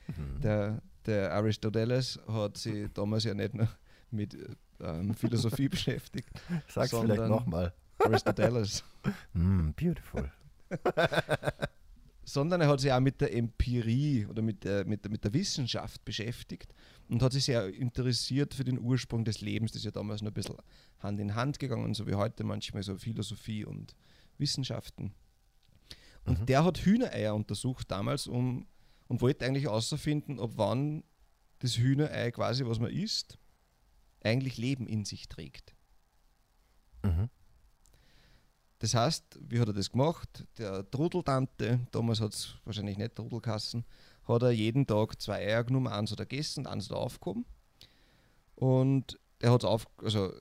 Mhm. 0.08 0.42
der, 0.42 0.82
der 1.06 1.34
Aristoteles 1.34 2.20
hat 2.28 2.58
sich 2.58 2.92
damals 2.94 3.24
ja 3.24 3.34
nicht 3.34 3.54
nur 3.54 3.68
mit 4.12 4.38
ähm, 4.80 5.14
Philosophie 5.16 5.68
beschäftigt. 5.70 6.30
Sag's 6.68 6.92
sondern- 6.92 7.18
vielleicht 7.18 7.30
nochmal. 7.30 7.74
Aristoteles. 8.00 8.84
Mm, 9.34 9.70
beautiful. 9.72 10.32
sondern 12.28 12.60
er 12.62 12.68
hat 12.68 12.80
sich 12.80 12.92
auch 12.92 13.00
mit 13.00 13.22
der 13.22 13.34
Empirie 13.36 14.26
oder 14.26 14.42
mit 14.42 14.64
der, 14.64 14.84
mit 14.86 15.04
der, 15.06 15.12
mit 15.12 15.24
der 15.24 15.34
Wissenschaft 15.34 16.04
beschäftigt 16.04 16.74
und 17.08 17.22
hat 17.22 17.34
sich 17.34 17.46
sehr 17.46 17.68
interessiert 17.74 18.54
für 18.56 18.64
den 18.64 18.80
Ursprung 18.80 19.24
des 19.24 19.42
Lebens. 19.42 19.72
Das 19.72 19.82
ist 19.82 19.86
ja 19.86 19.92
damals 19.92 20.22
noch 20.22 20.32
ein 20.32 20.34
bisschen 20.34 20.56
Hand 21.00 21.20
in 21.20 21.36
Hand 21.36 21.60
gegangen, 21.60 21.94
so 21.94 22.08
wie 22.08 22.16
heute 22.16 22.44
manchmal 22.44 22.82
so 22.84 22.96
Philosophie 22.98 23.64
und 23.64 23.96
Wissenschaften. 24.40 25.14
Und 26.26 26.42
Mhm. 26.42 26.46
der 26.48 26.64
hat 26.66 26.80
Hühnereier 26.80 27.36
untersucht 27.36 27.92
damals 27.92 28.26
um, 28.26 28.66
und 29.08 29.22
wollte 29.22 29.46
eigentlich 29.46 29.66
herausfinden, 29.66 30.40
ob 30.40 30.58
wann 30.58 31.04
das 31.60 31.78
Hühnerei 31.78 32.32
quasi, 32.32 32.66
was 32.66 32.80
man 32.80 32.92
isst, 32.92 33.38
eigentlich 34.24 34.58
Leben 34.58 34.88
in 34.88 35.06
sich 35.06 35.28
trägt. 35.28 35.76
Mhm. 37.04 37.30
Das 38.80 38.94
heißt, 38.94 39.40
wie 39.42 39.60
hat 39.60 39.68
er 39.68 39.74
das 39.74 39.92
gemacht? 39.92 40.46
Der 40.58 40.90
Trudeltante, 40.90 41.80
damals 41.92 42.20
hat 42.20 42.34
es 42.34 42.56
wahrscheinlich 42.66 42.98
nicht 42.98 43.16
Trudelkassen, 43.16 43.86
hat 44.28 44.42
er 44.42 44.52
jeden 44.52 44.86
Tag 44.86 45.22
zwei 45.22 45.38
Eier 45.38 45.64
genommen, 45.64 45.88
eins 45.88 46.12
hat 46.12 46.20
er 46.20 46.26
gegessen 46.26 46.62
und 46.62 46.68
eins 46.68 46.90
er 46.90 46.98
aufgehoben. 46.98 47.46
Und 48.56 49.20
er 49.40 49.52
hat 49.52 49.64
auf, 49.64 49.88
also 49.98 50.34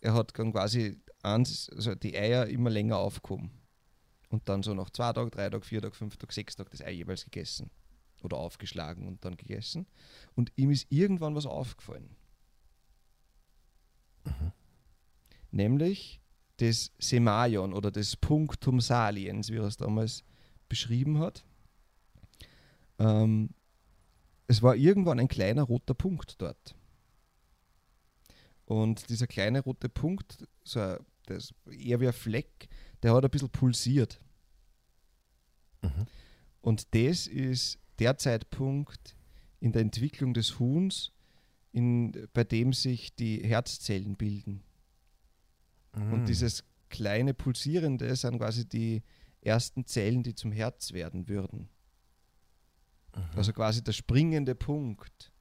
er 0.00 0.14
hat 0.14 0.36
dann 0.38 0.52
quasi 0.52 1.00
eins, 1.22 1.70
also 1.70 1.94
die 1.94 2.16
Eier 2.16 2.46
immer 2.46 2.70
länger 2.70 2.98
aufgehoben. 2.98 3.50
Und 4.30 4.48
dann 4.48 4.62
so 4.62 4.74
nach 4.74 4.90
zwei 4.90 5.12
Tagen, 5.12 5.30
drei 5.30 5.48
Tagen, 5.48 5.62
vier 5.62 5.80
Tagen, 5.80 5.94
fünf 5.94 6.16
Tagen, 6.16 6.32
sechs 6.32 6.56
Tagen 6.56 6.70
das 6.70 6.82
Ei 6.82 6.92
jeweils 6.92 7.24
gegessen. 7.24 7.70
Oder 8.22 8.36
aufgeschlagen 8.36 9.06
und 9.06 9.24
dann 9.24 9.36
gegessen. 9.36 9.86
Und 10.34 10.52
ihm 10.56 10.70
ist 10.70 10.86
irgendwann 10.90 11.34
was 11.34 11.46
aufgefallen. 11.46 12.16
Nämlich 15.50 16.20
das 16.58 16.92
Semaion 16.98 17.72
oder 17.72 17.90
das 17.90 18.16
Punctum 18.16 18.80
Saliens, 18.80 19.50
wie 19.50 19.56
er 19.56 19.64
es 19.64 19.76
damals 19.76 20.24
beschrieben 20.68 21.18
hat. 21.18 21.44
Ähm, 22.98 23.50
es 24.48 24.62
war 24.62 24.74
irgendwann 24.74 25.20
ein 25.20 25.28
kleiner 25.28 25.62
roter 25.62 25.94
Punkt 25.94 26.40
dort. 26.40 26.74
Und 28.64 29.08
dieser 29.08 29.26
kleine 29.26 29.60
rote 29.60 29.88
Punkt, 29.88 30.46
so 30.64 30.80
ein, 30.80 30.98
das 31.26 31.54
eher 31.70 32.00
wie 32.00 32.08
ein 32.08 32.12
Fleck, 32.12 32.68
der 33.02 33.14
hat 33.14 33.24
ein 33.24 33.30
bisschen 33.30 33.50
pulsiert. 33.50 34.20
Mhm. 35.82 36.06
Und 36.60 36.94
das 36.94 37.26
ist 37.26 37.78
der 37.98 38.18
Zeitpunkt 38.18 39.16
in 39.60 39.72
der 39.72 39.82
Entwicklung 39.82 40.34
des 40.34 40.58
Huhns, 40.58 41.12
in, 41.72 42.28
bei 42.32 42.44
dem 42.44 42.72
sich 42.72 43.14
die 43.14 43.42
Herzzellen 43.42 44.16
bilden. 44.16 44.62
Mhm. 45.94 46.12
Und 46.12 46.26
dieses 46.26 46.64
kleine 46.88 47.34
Pulsierende 47.34 48.14
sind 48.16 48.38
quasi 48.38 48.66
die 48.66 49.02
ersten 49.42 49.86
Zellen, 49.86 50.22
die 50.22 50.34
zum 50.34 50.52
Herz 50.52 50.92
werden 50.92 51.28
würden. 51.28 51.68
Mhm. 53.14 53.22
Also 53.36 53.52
quasi 53.52 53.82
der 53.82 53.92
springende 53.92 54.54
Punkt. 54.54 55.32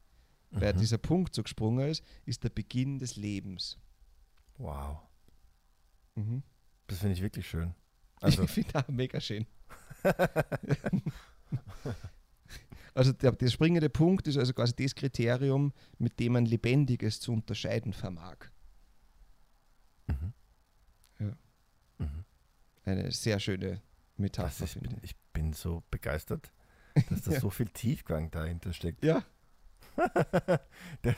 Weil 0.52 0.74
Mhm. 0.74 0.80
dieser 0.80 0.98
Punkt 0.98 1.36
so 1.36 1.44
gesprungen 1.44 1.90
ist, 1.90 2.04
ist 2.26 2.44
der 2.44 2.50
Beginn 2.50 3.00
des 3.00 3.18
Lebens. 3.18 3.78
Wow. 4.58 5.00
Mhm. 6.16 6.42
Das 6.88 7.00
finde 7.00 7.14
ich 7.14 7.22
wirklich 7.22 7.48
schön. 7.48 7.74
Also, 8.20 8.42
ich 8.44 8.50
finde 8.50 8.80
auch 8.80 8.88
mega 8.88 9.22
schön. 9.22 9.46
also 12.98 13.14
der, 13.14 13.32
der 13.32 13.50
springende 13.50 13.90
Punkt 13.90 14.28
ist 14.28 14.38
also 14.38 14.54
quasi 14.54 14.76
das 14.76 14.96
Kriterium, 14.96 15.72
mit 16.00 16.20
dem 16.20 16.34
man 16.34 16.46
Lebendiges 16.46 17.20
zu 17.20 17.32
unterscheiden 17.32 17.94
vermag. 17.94 18.38
mhm. 20.08 20.34
Ja. 21.20 21.38
Mhm. 22.00 22.26
Eine 22.86 23.12
sehr 23.12 23.40
schöne 23.40 23.82
Metapher, 24.18 24.66
ist, 24.66 24.74
finde 24.74 24.90
bin, 24.90 25.00
ich 25.04 25.16
bin 25.34 25.54
so 25.54 25.84
begeistert, 25.92 26.52
dass 27.10 27.22
da 27.22 27.32
Ja. 27.34 27.40
so 27.40 27.50
viel 27.50 27.68
Tiefgang 27.70 28.32
dahinter 28.32 28.74
steckt. 28.74 29.04
ich. 29.04 29.08
Ja, 29.08 29.24
das, 31.02 31.16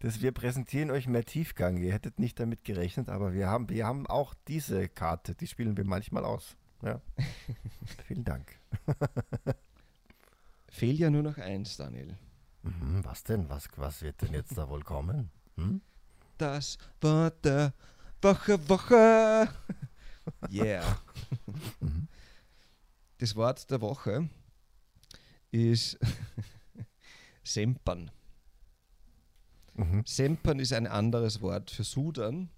das, 0.00 0.20
wir 0.20 0.32
präsentieren 0.32 0.90
euch 0.90 1.06
mehr 1.06 1.24
Tiefgang. 1.24 1.76
Ihr 1.76 1.92
hättet 1.92 2.18
nicht 2.18 2.38
damit 2.40 2.64
gerechnet, 2.64 3.08
aber 3.08 3.32
wir 3.34 3.46
haben, 3.48 3.68
wir 3.68 3.86
haben 3.86 4.06
auch 4.06 4.34
diese 4.46 4.88
Karte, 4.88 5.34
die 5.34 5.46
spielen 5.46 5.76
wir 5.76 5.84
manchmal 5.84 6.24
aus. 6.24 6.56
Ja. 6.82 7.00
Vielen 8.06 8.24
Dank. 8.24 8.58
Fehlt 10.68 10.98
ja 10.98 11.10
nur 11.10 11.22
noch 11.22 11.38
eins, 11.38 11.76
Daniel. 11.76 12.16
Mhm, 12.62 13.04
was 13.04 13.24
denn? 13.24 13.48
Was, 13.48 13.68
was 13.76 14.02
wird 14.02 14.20
denn 14.22 14.32
jetzt 14.34 14.56
da 14.56 14.68
wohl 14.68 14.82
kommen? 14.82 15.30
Hm? 15.56 15.80
Das 16.36 16.78
Wort 17.00 17.44
der 17.44 17.72
Woche, 18.22 18.68
Woche. 18.68 19.48
Yeah. 20.50 20.98
Mhm. 21.80 22.08
Das 23.18 23.34
Wort 23.34 23.70
der 23.70 23.80
Woche 23.80 24.28
ist 25.50 25.98
Sempern. 27.44 28.10
Mhm. 29.74 30.02
Sempern 30.06 30.58
ist 30.58 30.72
ein 30.72 30.86
anderes 30.86 31.40
Wort 31.40 31.70
für 31.70 31.84
Sudern 31.84 32.50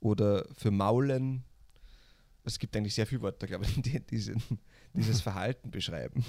oder 0.00 0.46
für 0.56 0.70
Maulen. 0.70 1.44
Es 2.44 2.58
gibt 2.58 2.76
eigentlich 2.76 2.94
sehr 2.94 3.06
viele 3.06 3.22
Wörter, 3.22 3.46
glaube 3.46 3.64
ich, 3.64 3.82
die 3.82 4.00
diesen, 4.00 4.42
dieses 4.94 5.20
Verhalten 5.22 5.70
beschreiben. 5.70 6.24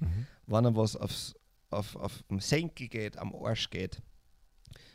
Mhm. 0.00 0.26
Wenn 0.46 0.64
er 0.64 0.76
was 0.76 0.96
aufs, 0.96 1.34
auf, 1.70 1.96
auf 1.96 2.22
dem 2.24 2.40
Senkel 2.40 2.88
geht, 2.88 3.16
am 3.16 3.34
Arsch 3.34 3.70
geht, 3.70 4.02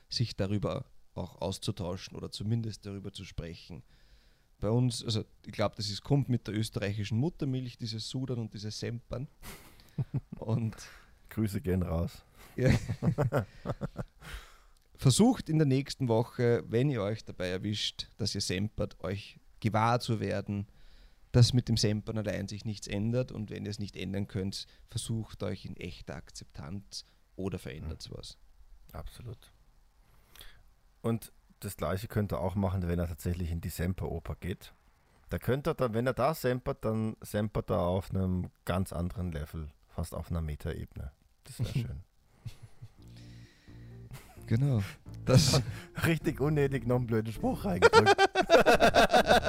sich 0.10 0.36
darüber 0.36 0.86
auch 1.14 1.42
auszutauschen 1.42 2.16
oder 2.16 2.32
zumindest 2.32 2.86
darüber 2.86 3.12
zu 3.12 3.26
sprechen. 3.26 3.84
Bei 4.60 4.70
uns, 4.70 5.04
also 5.04 5.24
ich 5.46 5.52
glaube, 5.52 5.76
das 5.76 5.90
ist, 5.90 6.04
kommt 6.04 6.30
mit 6.30 6.48
der 6.48 6.56
österreichischen 6.56 7.18
Muttermilch, 7.18 7.78
dieses 7.78 8.10
Sudern 8.10 8.40
und 8.40 8.54
dieses 8.54 8.80
Sempern. 8.80 9.28
Und 10.38 10.76
Grüße 11.30 11.60
gehen 11.60 11.82
raus. 11.82 12.24
ja. 12.56 12.72
Versucht 14.96 15.50
in 15.50 15.58
der 15.58 15.68
nächsten 15.68 16.08
Woche, 16.08 16.64
wenn 16.68 16.90
ihr 16.90 17.02
euch 17.02 17.26
dabei 17.26 17.48
erwischt, 17.50 18.10
dass 18.18 18.34
ihr 18.36 18.42
sempert, 18.42 19.00
euch 19.04 19.40
gewahr 19.60 20.00
zu 20.00 20.20
werden, 20.20 20.68
dass 21.38 21.54
mit 21.54 21.70
dem 21.70 21.78
Sempern 21.78 22.18
allein 22.18 22.48
sich 22.48 22.66
nichts 22.66 22.88
ändert 22.88 23.32
und 23.32 23.52
wenn 23.52 23.66
ihr 23.66 23.70
es 23.70 23.78
nicht 23.78 23.96
ändern 23.96 24.28
könnt, 24.28 24.66
versucht 24.90 25.44
euch 25.44 25.66
in 25.66 25.78
echter 25.78 26.16
Akzeptanz 26.16 27.06
oder 27.36 27.60
verändert 27.60 28.10
was. 28.12 28.40
Absolut. 28.92 29.54
Und 31.04 31.32
das 31.60 31.78
gleiche 31.78 32.08
könnt 32.08 32.34
ihr 32.34 32.40
auch 32.40 32.56
machen, 32.56 32.88
wenn 32.88 32.98
er 32.98 33.08
tatsächlich 33.08 33.52
in 33.52 33.62
die 33.62 33.70
Semperoper 33.70 34.36
geht. 34.40 34.74
Da 35.30 35.38
könnte 35.38 35.72
er 35.72 35.74
dann, 35.76 35.94
wenn 35.94 36.08
er 36.08 36.16
da 36.16 36.34
sempert, 36.34 36.84
dann 36.84 37.16
sempert 37.22 37.70
er 37.70 37.82
auf 37.82 38.10
einem 38.10 38.50
ganz 38.66 38.92
anderen 38.92 39.32
Level, 39.32 39.70
fast 39.90 40.16
auf 40.16 40.32
einer 40.32 40.42
Metaebene. 40.42 41.12
Das 41.44 41.60
wäre 41.60 41.72
schön. 41.74 42.04
Genau. 44.48 44.82
Das 45.26 45.62
Richtig 46.06 46.40
unnötig 46.40 46.88
noch 46.88 46.96
einen 46.96 47.06
blöden 47.06 47.32
Spruch 47.32 47.64
reingedrückt. 47.64 48.16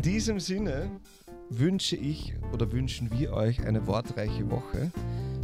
In 0.00 0.04
diesem 0.04 0.40
Sinne 0.40 0.90
wünsche 1.50 1.94
ich 1.94 2.32
oder 2.54 2.72
wünschen 2.72 3.10
wir 3.18 3.34
euch 3.34 3.66
eine 3.66 3.86
wortreiche 3.86 4.50
Woche. 4.50 4.90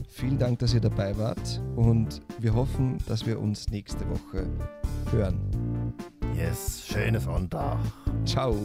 Vielen 0.09 0.39
Dank, 0.39 0.61
dass 0.61 0.73
ihr 0.73 0.81
dabei 0.81 1.19
wart 1.19 1.61
und 1.77 2.23
wir 2.39 2.55
hoffen, 2.55 2.97
dass 3.07 3.27
wir 3.27 3.39
uns 3.39 3.69
nächste 3.69 4.09
Woche 4.09 4.49
hören. 5.11 5.93
Yes, 6.35 6.87
schönes 6.87 7.25
Sonntag. 7.25 7.77
Ciao. 8.25 8.57